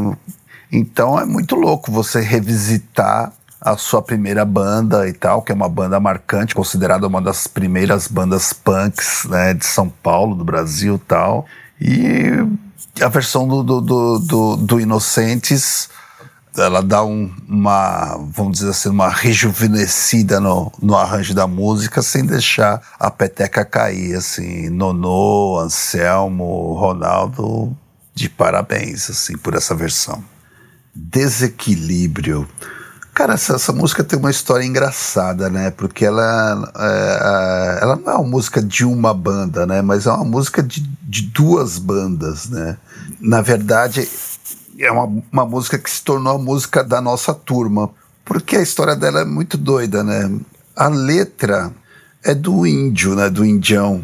Então 0.71 1.19
é 1.19 1.25
muito 1.25 1.55
louco 1.55 1.91
você 1.91 2.21
revisitar 2.21 3.33
a 3.59 3.75
sua 3.77 4.01
primeira 4.01 4.45
banda 4.45 5.07
e 5.07 5.13
tal, 5.13 5.41
que 5.41 5.51
é 5.51 5.55
uma 5.55 5.67
banda 5.67 5.99
marcante, 5.99 6.53
considerada 6.53 7.07
uma 7.07 7.19
das 7.19 7.47
primeiras 7.47 8.07
bandas 8.07 8.53
punks 8.53 9.25
né, 9.27 9.55
de 9.55 9.65
São 9.65 9.89
Paulo, 9.89 10.35
do 10.35 10.43
Brasil 10.43 10.95
e 10.95 10.99
tal. 10.99 11.47
E 11.81 12.29
a 13.01 13.07
versão 13.07 13.47
do, 13.47 13.63
do, 13.63 13.81
do, 13.81 14.19
do, 14.19 14.57
do 14.57 14.79
Inocentes, 14.79 15.89
ela 16.57 16.81
dá 16.81 17.03
um, 17.03 17.31
uma, 17.47 18.17
vamos 18.31 18.59
dizer 18.59 18.69
assim, 18.69 18.89
uma 18.89 19.09
rejuvenescida 19.09 20.39
no, 20.39 20.71
no 20.81 20.95
arranjo 20.95 21.33
da 21.33 21.47
música, 21.47 22.01
sem 22.01 22.25
deixar 22.25 22.81
a 22.99 23.11
peteca 23.11 23.65
cair, 23.65 24.15
assim. 24.15 24.69
Nonô, 24.69 25.59
Anselmo, 25.59 26.73
Ronaldo, 26.73 27.75
de 28.13 28.29
parabéns, 28.29 29.09
assim, 29.09 29.37
por 29.37 29.53
essa 29.55 29.75
versão. 29.75 30.23
Desequilíbrio. 30.93 32.47
Cara, 33.13 33.35
essa, 33.35 33.55
essa, 33.55 33.71
música 33.71 34.03
tem 34.03 34.19
uma 34.19 34.29
história 34.29 34.65
engraçada, 34.65 35.49
né? 35.49 35.71
Porque 35.71 36.05
ela, 36.05 36.71
é, 36.77 37.79
ela 37.81 37.95
não 37.95 38.11
é 38.11 38.15
uma 38.15 38.27
música 38.27 38.61
de 38.61 38.83
uma 38.83 39.13
banda, 39.13 39.65
né? 39.65 39.81
Mas 39.81 40.05
é 40.05 40.11
uma 40.11 40.25
música 40.25 40.61
de, 40.61 40.81
de 41.01 41.21
duas 41.21 41.79
bandas, 41.79 42.49
né? 42.49 42.77
Na 43.21 43.41
verdade, 43.41 44.05
é 44.79 44.91
uma, 44.91 45.23
uma 45.31 45.45
música 45.45 45.77
que 45.77 45.89
se 45.89 46.03
tornou 46.03 46.35
a 46.35 46.37
música 46.37 46.83
da 46.83 47.01
nossa 47.01 47.33
turma. 47.33 47.89
Porque 48.23 48.57
a 48.57 48.61
história 48.61 48.95
dela 48.95 49.21
é 49.21 49.25
muito 49.25 49.57
doida, 49.57 50.03
né? 50.03 50.31
A 50.75 50.87
letra 50.87 51.71
é 52.23 52.33
do 52.33 52.65
índio, 52.65 53.15
né? 53.15 53.29
Do 53.29 53.45
indião 53.45 54.03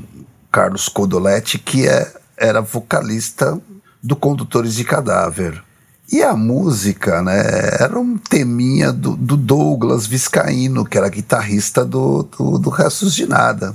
Carlos 0.51 0.87
Codoletti, 0.87 1.57
que 1.57 1.87
é, 1.87 2.13
era 2.37 2.61
vocalista 2.61 3.59
do 4.01 4.15
Condutores 4.15 4.75
de 4.75 4.83
Cadáver. 4.83 5.63
E 6.11 6.21
a 6.21 6.35
música, 6.35 7.21
né, 7.21 7.41
era 7.79 7.97
um 7.97 8.17
teminha 8.17 8.91
do, 8.91 9.15
do 9.15 9.37
Douglas 9.37 10.05
Viscaíno, 10.05 10.83
que 10.83 10.97
era 10.97 11.07
guitarrista 11.07 11.85
do, 11.85 12.23
do, 12.23 12.57
do 12.57 12.69
Restos 12.69 13.15
de 13.15 13.25
Nada. 13.25 13.73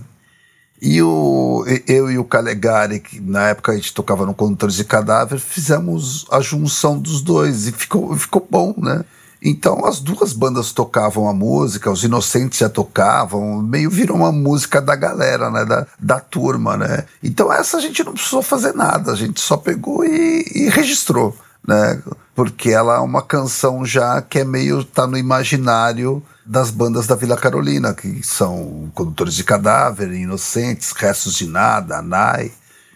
E 0.80 1.00
o, 1.02 1.64
eu 1.86 2.10
e 2.10 2.18
o 2.18 2.24
Calegari, 2.24 3.00
que 3.00 3.18
na 3.20 3.48
época 3.48 3.72
a 3.72 3.76
gente 3.76 3.94
tocava 3.94 4.26
no 4.26 4.34
Condutores 4.34 4.76
de 4.76 4.84
Cadáver, 4.84 5.38
fizemos 5.38 6.26
a 6.30 6.40
junção 6.40 6.98
dos 6.98 7.22
dois 7.22 7.66
e 7.66 7.72
ficou, 7.72 8.14
ficou 8.16 8.46
bom, 8.48 8.74
né? 8.76 9.04
Então 9.42 9.84
as 9.86 10.00
duas 10.00 10.32
bandas 10.32 10.72
tocavam 10.72 11.28
a 11.28 11.32
música, 11.32 11.90
os 11.90 12.02
Inocentes 12.02 12.58
já 12.58 12.68
tocavam, 12.68 13.62
meio 13.62 13.90
virou 13.90 14.16
uma 14.16 14.32
música 14.32 14.80
da 14.80 14.96
galera, 14.96 15.50
né? 15.50 15.64
Da, 15.64 15.86
da 15.98 16.20
turma, 16.20 16.76
né? 16.76 17.04
Então 17.22 17.52
essa 17.52 17.76
a 17.76 17.80
gente 17.80 18.02
não 18.04 18.12
precisou 18.12 18.42
fazer 18.42 18.74
nada, 18.74 19.12
a 19.12 19.16
gente 19.16 19.40
só 19.40 19.56
pegou 19.56 20.04
e, 20.04 20.44
e 20.54 20.68
registrou, 20.68 21.36
né? 21.66 22.02
Porque 22.34 22.70
ela 22.70 22.96
é 22.96 23.00
uma 23.00 23.22
canção 23.22 23.84
já 23.84 24.20
que 24.20 24.40
é 24.40 24.44
meio 24.44 24.84
tá 24.84 25.06
no 25.06 25.16
imaginário 25.16 26.22
das 26.46 26.70
bandas 26.70 27.06
da 27.06 27.14
Vila 27.14 27.36
Carolina, 27.36 27.92
que 27.92 28.22
são 28.22 28.90
Condutores 28.94 29.34
de 29.34 29.44
Cadáver, 29.44 30.12
Inocentes, 30.12 30.92
Restos 30.92 31.34
de 31.34 31.46
Nada, 31.46 32.00
Nai. 32.00 32.52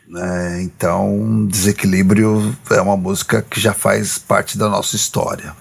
Né? 0.09 0.63
Então, 0.63 1.47
Desequilíbrio 1.47 2.57
é 2.71 2.81
uma 2.81 2.97
música 2.97 3.43
que 3.43 3.61
já 3.61 3.75
faz 3.75 4.19
parte 4.19 4.57
da 4.57 4.69
nossa 4.69 4.97
história 4.97 5.55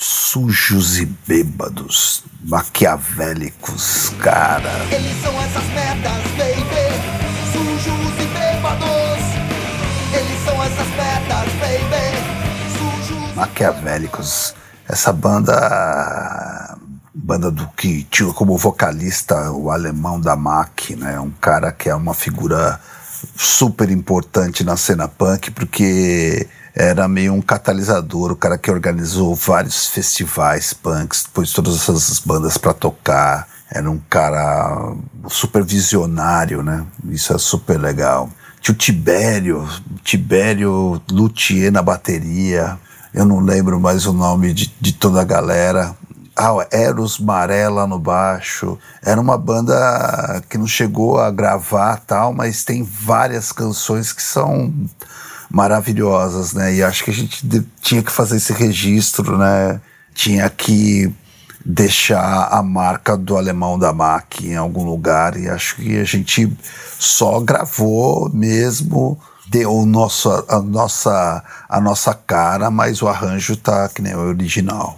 sujos 0.00 0.98
e 0.98 1.04
bêbados, 1.04 2.24
maquiavélicos, 2.42 4.08
cara. 4.18 4.70
Eles 4.90 5.20
são 5.22 5.42
essas 5.42 5.64
merdas, 5.74 6.22
baby. 6.38 6.86
Sujos 7.52 8.14
e 8.18 8.26
bêbados. 8.32 9.20
Eles 10.14 10.44
são 10.44 10.64
essas 10.64 10.88
merdas, 10.96 11.52
baby. 11.60 12.16
Sujos. 12.78 13.34
Maquiavélicos. 13.36 14.54
Essa 14.90 15.12
banda. 15.12 16.76
Banda 17.14 17.50
do 17.50 17.66
que 17.76 18.04
tinha 18.04 18.32
como 18.32 18.56
vocalista 18.56 19.50
o 19.52 19.70
alemão 19.70 20.20
da 20.20 20.34
Mac, 20.34 20.90
né? 20.90 21.18
Um 21.20 21.30
cara 21.30 21.70
que 21.70 21.88
é 21.88 21.94
uma 21.94 22.14
figura 22.14 22.80
super 23.36 23.90
importante 23.90 24.64
na 24.64 24.76
cena 24.76 25.06
punk, 25.06 25.50
porque 25.50 26.48
era 26.74 27.06
meio 27.06 27.34
um 27.34 27.42
catalisador, 27.42 28.32
o 28.32 28.36
cara 28.36 28.56
que 28.56 28.70
organizou 28.70 29.34
vários 29.34 29.86
festivais 29.86 30.72
punks, 30.72 31.26
pôs 31.32 31.52
todas 31.52 31.76
essas 31.76 32.18
bandas 32.20 32.56
para 32.56 32.72
tocar. 32.72 33.46
Era 33.70 33.88
um 33.88 33.98
cara 34.08 34.94
super 35.28 35.62
visionário, 35.62 36.62
né? 36.62 36.84
Isso 37.08 37.32
é 37.32 37.38
super 37.38 37.78
legal. 37.78 38.28
Tinha 38.60 38.74
o 38.74 38.78
Tibério, 38.78 39.68
Tibério 40.02 41.00
Luthier 41.10 41.70
na 41.70 41.82
bateria. 41.82 42.78
Eu 43.12 43.24
não 43.24 43.40
lembro 43.40 43.80
mais 43.80 44.06
o 44.06 44.12
nome 44.12 44.52
de, 44.52 44.72
de 44.80 44.92
toda 44.92 45.20
a 45.20 45.24
galera. 45.24 45.96
Ah, 46.36 46.66
Eros 46.70 47.18
Marella 47.18 47.86
no 47.86 47.98
baixo. 47.98 48.78
Era 49.02 49.20
uma 49.20 49.36
banda 49.36 50.42
que 50.48 50.56
não 50.56 50.66
chegou 50.66 51.18
a 51.18 51.30
gravar 51.30 51.98
tal, 52.06 52.32
mas 52.32 52.64
tem 52.64 52.82
várias 52.82 53.52
canções 53.52 54.12
que 54.12 54.22
são 54.22 54.72
maravilhosas, 55.50 56.52
né? 56.52 56.74
E 56.74 56.82
acho 56.82 57.04
que 57.04 57.10
a 57.10 57.14
gente 57.14 57.44
tinha 57.82 58.02
que 58.02 58.12
fazer 58.12 58.36
esse 58.36 58.52
registro, 58.52 59.36
né? 59.36 59.80
Tinha 60.14 60.48
que 60.48 61.12
deixar 61.64 62.48
a 62.50 62.62
marca 62.62 63.16
do 63.16 63.36
alemão 63.36 63.78
da 63.78 63.92
MAC 63.92 64.46
em 64.46 64.56
algum 64.56 64.84
lugar 64.84 65.36
e 65.36 65.48
acho 65.48 65.76
que 65.76 65.98
a 65.98 66.04
gente 66.04 66.50
só 66.98 67.38
gravou 67.40 68.30
mesmo 68.32 69.18
deu 69.50 69.74
o 69.74 69.84
nosso, 69.84 70.30
a, 70.48 70.62
nossa, 70.62 71.42
a 71.68 71.80
nossa 71.80 72.14
cara, 72.14 72.70
mas 72.70 73.02
o 73.02 73.08
arranjo 73.08 73.56
tá 73.56 73.88
que 73.88 74.00
nem 74.00 74.14
o 74.14 74.20
original. 74.20 74.96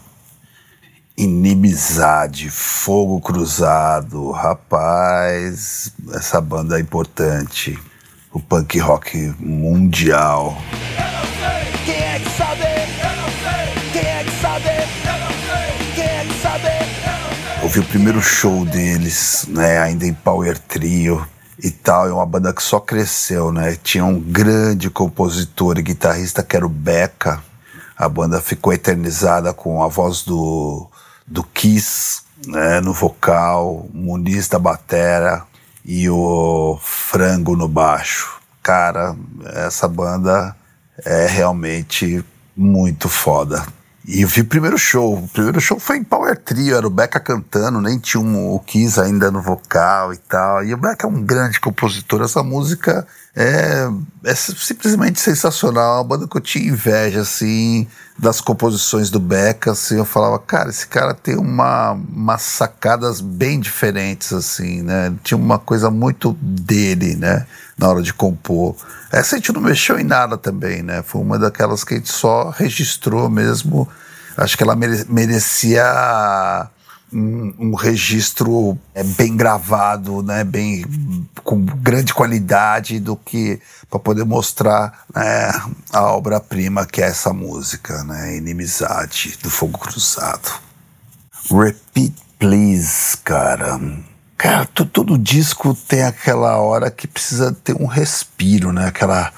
Inimizade, 1.16 2.50
Fogo 2.50 3.18
Cruzado, 3.20 4.30
rapaz, 4.30 5.92
essa 6.12 6.38
banda 6.40 6.76
é 6.76 6.80
importante 6.82 7.78
o 8.30 8.40
punk 8.40 8.78
rock 8.78 9.34
mundial. 9.38 10.56
Quem 11.86 11.94
é 11.94 12.18
que 12.18 12.30
sabe? 12.36 12.62
Eu. 12.62 13.92
Quem 13.92 14.06
é 14.06 14.24
que 14.24 14.40
sabe? 14.42 14.64
Quem 15.94 16.04
é 16.04 16.24
que 16.26 16.42
sabe? 16.42 17.62
Eu 17.62 17.68
vi 17.68 17.80
o 17.80 17.84
primeiro 17.84 18.20
show 18.20 18.66
deles, 18.66 19.46
né, 19.48 19.78
ainda 19.78 20.04
em 20.06 20.12
Power 20.12 20.58
Trio 20.58 21.26
e 21.62 21.70
tal, 21.70 22.08
é 22.08 22.12
uma 22.12 22.26
banda 22.26 22.52
que 22.52 22.62
só 22.62 22.80
cresceu, 22.80 23.52
né? 23.52 23.76
Tinha 23.82 24.04
um 24.04 24.18
grande 24.18 24.90
compositor 24.90 25.78
e 25.78 25.82
guitarrista 25.82 26.42
que 26.42 26.56
era 26.56 26.66
o 26.66 26.68
Beca. 26.68 27.42
A 27.96 28.08
banda 28.08 28.40
ficou 28.40 28.72
eternizada 28.72 29.52
com 29.52 29.80
a 29.80 29.86
voz 29.86 30.22
do, 30.22 30.88
do 31.24 31.44
Kiss, 31.44 32.22
né, 32.46 32.80
no 32.80 32.92
vocal, 32.92 33.86
Muniz 33.94 34.48
da 34.48 34.58
batera, 34.58 35.44
e 35.84 36.10
o 36.10 36.76
Frango 36.82 37.54
no 37.54 37.68
baixo. 37.68 38.40
Cara, 38.60 39.14
essa 39.54 39.86
banda 39.86 40.56
é 41.04 41.26
realmente 41.26 42.24
muito 42.56 43.08
foda. 43.08 43.64
E 44.06 44.22
eu 44.22 44.28
vi 44.28 44.40
o 44.40 44.46
primeiro 44.46 44.76
show. 44.76 45.14
O 45.16 45.28
primeiro 45.28 45.60
show 45.60 45.78
foi 45.78 45.98
em 45.98 46.04
Power 46.04 46.36
Trio, 46.36 46.76
era 46.76 46.86
o 46.86 46.90
Beca 46.90 47.20
cantando, 47.20 47.80
nem 47.80 47.98
tinha 47.98 48.20
um, 48.20 48.52
o 48.52 48.58
Kiss 48.58 49.00
ainda 49.00 49.30
no 49.30 49.40
vocal 49.40 50.12
e 50.12 50.16
tal. 50.16 50.64
E 50.64 50.74
o 50.74 50.76
Beca 50.76 51.06
é 51.06 51.10
um 51.10 51.22
grande 51.22 51.60
compositor. 51.60 52.22
Essa 52.22 52.42
música 52.42 53.06
é, 53.34 53.88
é 54.24 54.34
simplesmente 54.34 55.18
sensacional. 55.18 55.96
Uma 55.96 56.04
banda 56.04 56.28
que 56.28 56.36
eu 56.36 56.40
tinha 56.40 56.68
inveja, 56.68 57.22
assim, 57.22 57.86
das 58.18 58.40
composições 58.40 59.10
do 59.10 59.18
Beca, 59.18 59.72
assim. 59.72 59.96
Eu 59.96 60.04
falava, 60.04 60.38
cara, 60.38 60.68
esse 60.68 60.86
cara 60.86 61.14
tem 61.14 61.36
uma, 61.36 61.92
umas 61.92 62.42
sacadas 62.42 63.20
bem 63.20 63.58
diferentes, 63.58 64.32
assim, 64.32 64.82
né? 64.82 65.14
Tinha 65.24 65.38
uma 65.38 65.58
coisa 65.58 65.90
muito 65.90 66.36
dele, 66.40 67.16
né? 67.16 67.46
Na 67.78 67.88
hora 67.88 68.02
de 68.02 68.12
compor. 68.12 68.76
Essa 69.10 69.36
a 69.36 69.38
gente 69.38 69.52
não 69.52 69.62
mexeu 69.62 69.98
em 69.98 70.04
nada 70.04 70.36
também, 70.36 70.82
né? 70.82 71.02
Foi 71.02 71.20
uma 71.20 71.38
daquelas 71.38 71.84
que 71.84 71.94
a 71.94 71.96
gente 71.96 72.12
só 72.12 72.50
registrou 72.50 73.30
mesmo. 73.30 73.88
Acho 74.36 74.56
que 74.56 74.62
ela 74.62 74.76
merecia 74.76 75.82
um, 77.12 77.54
um, 77.58 77.74
registro 77.74 78.78
é, 78.94 79.02
bem 79.02 79.36
gravado, 79.36 80.22
né, 80.22 80.44
bem 80.44 80.84
com 81.44 81.64
grande 81.64 82.14
qualidade 82.14 82.98
do 82.98 83.16
que 83.16 83.60
para 83.90 83.98
poder 83.98 84.24
mostrar 84.24 85.04
né, 85.14 85.50
a 85.92 86.12
obra-prima 86.12 86.86
que 86.86 87.02
é 87.02 87.06
essa 87.06 87.32
música, 87.32 88.02
né, 88.04 88.36
Inimizade 88.36 89.38
do 89.42 89.50
Fogo 89.50 89.78
Cruzado. 89.78 90.50
Repeat 91.50 92.14
Please, 92.42 93.16
cara. 93.18 93.80
Cara, 94.36 94.66
todo 94.66 95.16
disco 95.16 95.76
tem 95.86 96.02
aquela 96.02 96.56
hora 96.56 96.90
que 96.90 97.06
precisa 97.06 97.52
ter 97.52 97.80
um 97.80 97.86
respiro, 97.86 98.72
né? 98.72 98.88
Aquela. 98.88 99.32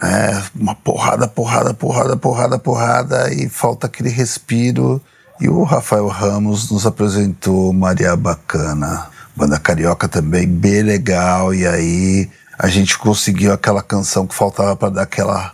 Né, 0.00 0.42
uma 0.54 0.74
porrada, 0.74 1.28
porrada, 1.28 1.74
porrada, 1.74 2.16
porrada, 2.16 2.58
porrada, 2.58 3.34
e 3.34 3.46
falta 3.50 3.86
aquele 3.86 4.08
respiro. 4.08 5.02
E 5.40 5.48
o 5.48 5.64
Rafael 5.64 6.06
Ramos 6.06 6.70
nos 6.70 6.86
apresentou 6.86 7.72
Maria 7.72 8.16
Bacana, 8.16 9.08
banda 9.34 9.58
carioca 9.58 10.08
também, 10.08 10.46
bem 10.46 10.82
legal. 10.82 11.52
E 11.52 11.66
aí 11.66 12.30
a 12.58 12.68
gente 12.68 12.96
conseguiu 12.96 13.52
aquela 13.52 13.82
canção 13.82 14.26
que 14.26 14.34
faltava 14.34 14.76
para 14.76 14.90
dar 14.90 15.02
aquela 15.02 15.52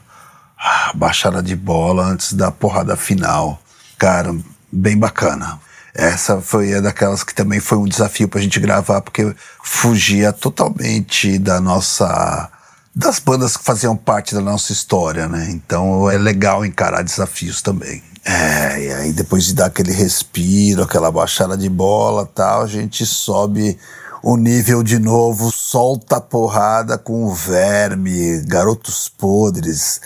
ah, 0.58 0.92
baixada 0.94 1.42
de 1.42 1.56
bola 1.56 2.04
antes 2.04 2.34
da 2.34 2.50
porrada 2.50 2.94
final. 2.94 3.60
Cara, 3.98 4.34
bem 4.70 4.98
bacana. 4.98 5.58
Essa 5.94 6.40
foi 6.40 6.74
a 6.74 6.80
daquelas 6.80 7.24
que 7.24 7.34
também 7.34 7.58
foi 7.58 7.78
um 7.78 7.84
desafio 7.84 8.28
para 8.28 8.38
a 8.38 8.42
gente 8.42 8.60
gravar, 8.60 9.00
porque 9.00 9.34
fugia 9.62 10.32
totalmente 10.32 11.38
da 11.38 11.60
nossa. 11.60 12.48
Das 12.94 13.18
bandas 13.18 13.56
que 13.56 13.64
faziam 13.64 13.96
parte 13.96 14.34
da 14.34 14.40
nossa 14.40 14.72
história, 14.72 15.28
né? 15.28 15.48
Então 15.50 16.10
é 16.10 16.18
legal 16.18 16.64
encarar 16.64 17.02
desafios 17.02 17.62
também. 17.62 18.02
É, 18.24 18.82
e 18.82 18.92
aí 18.92 19.12
depois 19.12 19.46
de 19.46 19.54
dar 19.54 19.66
aquele 19.66 19.92
respiro, 19.92 20.82
aquela 20.82 21.10
baixada 21.10 21.56
de 21.56 21.68
bola 21.68 22.26
tal, 22.26 22.62
a 22.62 22.66
gente 22.66 23.06
sobe 23.06 23.78
o 24.22 24.36
nível 24.36 24.82
de 24.82 24.98
novo, 24.98 25.50
solta 25.50 26.16
a 26.16 26.20
porrada 26.20 26.98
com 26.98 27.24
o 27.24 27.34
verme, 27.34 28.42
garotos 28.46 29.08
podres 29.08 30.00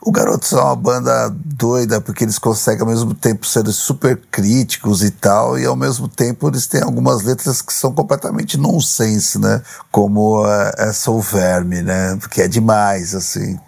o 0.00 0.12
Garotos 0.12 0.52
é 0.52 0.56
uma 0.56 0.76
banda 0.76 1.28
doida 1.44 2.00
porque 2.00 2.24
eles 2.24 2.38
conseguem 2.38 2.82
ao 2.82 2.86
mesmo 2.86 3.14
tempo 3.14 3.46
ser 3.46 3.66
super 3.72 4.16
críticos 4.30 5.02
e 5.02 5.10
tal, 5.10 5.58
e 5.58 5.66
ao 5.66 5.74
mesmo 5.74 6.08
tempo 6.08 6.48
eles 6.48 6.66
têm 6.66 6.82
algumas 6.82 7.22
letras 7.22 7.60
que 7.60 7.72
são 7.72 7.92
completamente 7.92 8.56
nonsense, 8.56 9.38
né? 9.38 9.60
Como 9.90 10.46
essa 10.76 11.10
O 11.10 11.20
Verme, 11.20 11.82
né? 11.82 12.16
Porque 12.20 12.42
é 12.42 12.48
demais, 12.48 13.14
assim. 13.14 13.58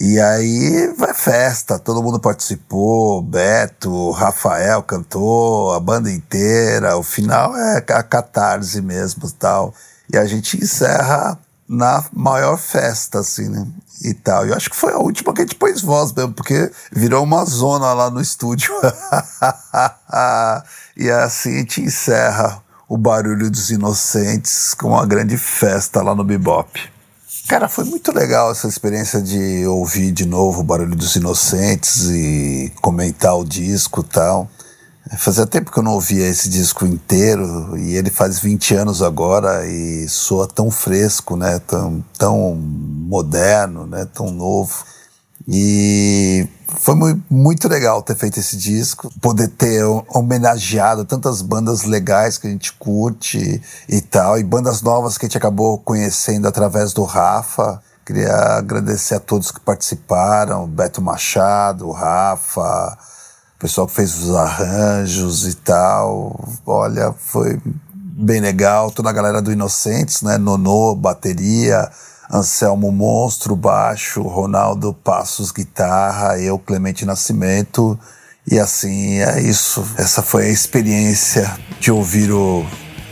E 0.00 0.18
aí 0.18 0.92
vai 0.96 1.12
festa, 1.12 1.78
todo 1.78 2.02
mundo 2.02 2.18
participou, 2.18 3.22
Beto, 3.22 4.10
Rafael 4.12 4.82
cantou, 4.82 5.72
a 5.74 5.80
banda 5.80 6.10
inteira, 6.10 6.96
o 6.96 7.02
final 7.02 7.54
é 7.56 7.76
a 7.76 8.02
catarse 8.02 8.80
mesmo 8.80 9.30
tal. 9.32 9.74
E 10.12 10.16
a 10.16 10.24
gente 10.24 10.56
encerra 10.56 11.38
na 11.70 12.04
maior 12.12 12.58
festa, 12.58 13.20
assim, 13.20 13.48
né? 13.48 13.64
E 14.02 14.12
tal. 14.12 14.44
Eu 14.44 14.54
acho 14.56 14.68
que 14.68 14.74
foi 14.74 14.92
a 14.92 14.98
última 14.98 15.32
que 15.32 15.42
a 15.42 15.44
gente 15.44 15.54
pôs 15.54 15.80
voz 15.80 16.12
mesmo, 16.12 16.32
porque 16.32 16.68
virou 16.90 17.22
uma 17.22 17.44
zona 17.44 17.92
lá 17.92 18.10
no 18.10 18.20
estúdio. 18.20 18.74
e 20.96 21.08
assim 21.08 21.54
a 21.54 21.58
gente 21.58 21.80
encerra 21.80 22.60
o 22.88 22.98
barulho 22.98 23.48
dos 23.48 23.70
inocentes 23.70 24.74
com 24.74 24.88
uma 24.88 25.06
grande 25.06 25.36
festa 25.38 26.02
lá 26.02 26.12
no 26.12 26.24
Bebop. 26.24 26.90
Cara, 27.46 27.68
foi 27.68 27.84
muito 27.84 28.12
legal 28.12 28.50
essa 28.50 28.66
experiência 28.66 29.22
de 29.22 29.64
ouvir 29.66 30.10
de 30.10 30.26
novo 30.26 30.60
o 30.60 30.64
Barulho 30.64 30.94
dos 30.94 31.16
Inocentes 31.16 32.08
e 32.10 32.72
comentar 32.80 33.36
o 33.36 33.44
disco 33.44 34.00
e 34.00 34.12
tal. 34.12 34.48
Fazia 35.18 35.44
tempo 35.44 35.72
que 35.72 35.78
eu 35.78 35.82
não 35.82 35.94
ouvia 35.94 36.26
esse 36.28 36.48
disco 36.48 36.86
inteiro 36.86 37.76
e 37.76 37.96
ele 37.96 38.10
faz 38.10 38.38
20 38.38 38.74
anos 38.76 39.02
agora 39.02 39.66
e 39.66 40.08
soa 40.08 40.46
tão 40.46 40.70
fresco, 40.70 41.36
né? 41.36 41.58
Tão, 41.58 42.04
tão 42.16 42.54
moderno, 42.54 43.86
né? 43.86 44.06
Tão 44.14 44.30
novo. 44.30 44.84
E 45.48 46.46
foi 46.78 46.94
muito 47.28 47.66
legal 47.66 48.02
ter 48.02 48.14
feito 48.14 48.38
esse 48.38 48.56
disco, 48.56 49.10
poder 49.20 49.48
ter 49.48 49.84
homenageado 50.08 51.04
tantas 51.04 51.42
bandas 51.42 51.82
legais 51.82 52.38
que 52.38 52.46
a 52.46 52.50
gente 52.50 52.72
curte 52.74 53.60
e 53.88 54.00
tal, 54.00 54.38
e 54.38 54.44
bandas 54.44 54.80
novas 54.80 55.18
que 55.18 55.26
a 55.26 55.28
gente 55.28 55.38
acabou 55.38 55.78
conhecendo 55.78 56.46
através 56.46 56.92
do 56.92 57.02
Rafa. 57.02 57.82
Queria 58.06 58.32
agradecer 58.58 59.16
a 59.16 59.20
todos 59.20 59.50
que 59.50 59.60
participaram, 59.60 60.68
Beto 60.68 61.02
Machado, 61.02 61.90
Rafa, 61.90 62.96
pessoal 63.60 63.86
que 63.86 63.92
fez 63.92 64.16
os 64.16 64.34
arranjos 64.34 65.46
e 65.46 65.54
tal. 65.54 66.48
Olha, 66.66 67.12
foi 67.12 67.60
bem 67.94 68.40
legal. 68.40 68.90
Toda 68.90 69.10
a 69.10 69.12
galera 69.12 69.42
do 69.42 69.52
Inocentes, 69.52 70.22
né? 70.22 70.38
Nonô, 70.38 70.94
bateria, 70.94 71.90
Anselmo 72.32 72.90
Monstro, 72.90 73.54
baixo, 73.54 74.22
Ronaldo 74.22 74.94
Passos, 74.94 75.52
guitarra, 75.52 76.38
eu, 76.38 76.58
Clemente 76.58 77.04
Nascimento. 77.04 77.98
E 78.50 78.58
assim, 78.58 79.18
é 79.18 79.42
isso. 79.42 79.86
Essa 79.98 80.22
foi 80.22 80.46
a 80.46 80.50
experiência 80.50 81.54
de 81.78 81.92
ouvir 81.92 82.32
o 82.32 82.64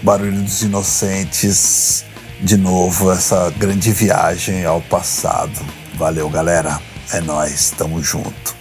Barulho 0.03 0.43
dos 0.43 0.63
Inocentes 0.63 2.05
de 2.41 2.57
novo, 2.57 3.11
essa 3.13 3.51
grande 3.59 3.93
viagem 3.93 4.65
ao 4.65 4.81
passado. 4.81 5.61
Valeu, 5.97 6.31
galera. 6.31 6.81
É 7.13 7.21
nós, 7.21 7.71
tamo 7.77 8.03
junto. 8.03 8.58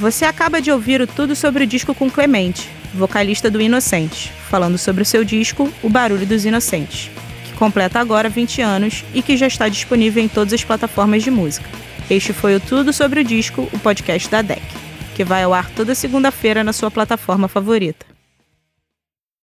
Você 0.00 0.24
acaba 0.24 0.60
de 0.60 0.72
ouvir 0.72 1.00
o 1.00 1.06
Tudo 1.06 1.36
sobre 1.36 1.62
o 1.62 1.66
Disco 1.66 1.94
com 1.94 2.10
Clemente, 2.10 2.68
vocalista 2.92 3.48
do 3.48 3.60
Inocente, 3.60 4.32
falando 4.48 4.76
sobre 4.76 5.02
o 5.02 5.06
seu 5.06 5.22
disco 5.22 5.72
O 5.82 5.88
Barulho 5.88 6.26
dos 6.26 6.44
Inocentes 6.44 7.10
completa 7.60 8.00
agora 8.00 8.30
20 8.30 8.62
anos 8.62 9.04
e 9.12 9.20
que 9.20 9.36
já 9.36 9.46
está 9.46 9.68
disponível 9.68 10.24
em 10.24 10.28
todas 10.28 10.54
as 10.54 10.64
plataformas 10.64 11.22
de 11.22 11.30
música. 11.30 11.68
Este 12.08 12.32
foi 12.32 12.56
o 12.56 12.60
Tudo 12.60 12.90
sobre 12.90 13.20
o 13.20 13.24
Disco, 13.24 13.68
o 13.70 13.78
podcast 13.78 14.30
da 14.30 14.40
DEC, 14.40 14.62
que 15.14 15.22
vai 15.22 15.42
ao 15.42 15.52
ar 15.52 15.68
toda 15.68 15.94
segunda-feira 15.94 16.64
na 16.64 16.72
sua 16.72 16.90
plataforma 16.90 17.48
favorita. 17.48 18.09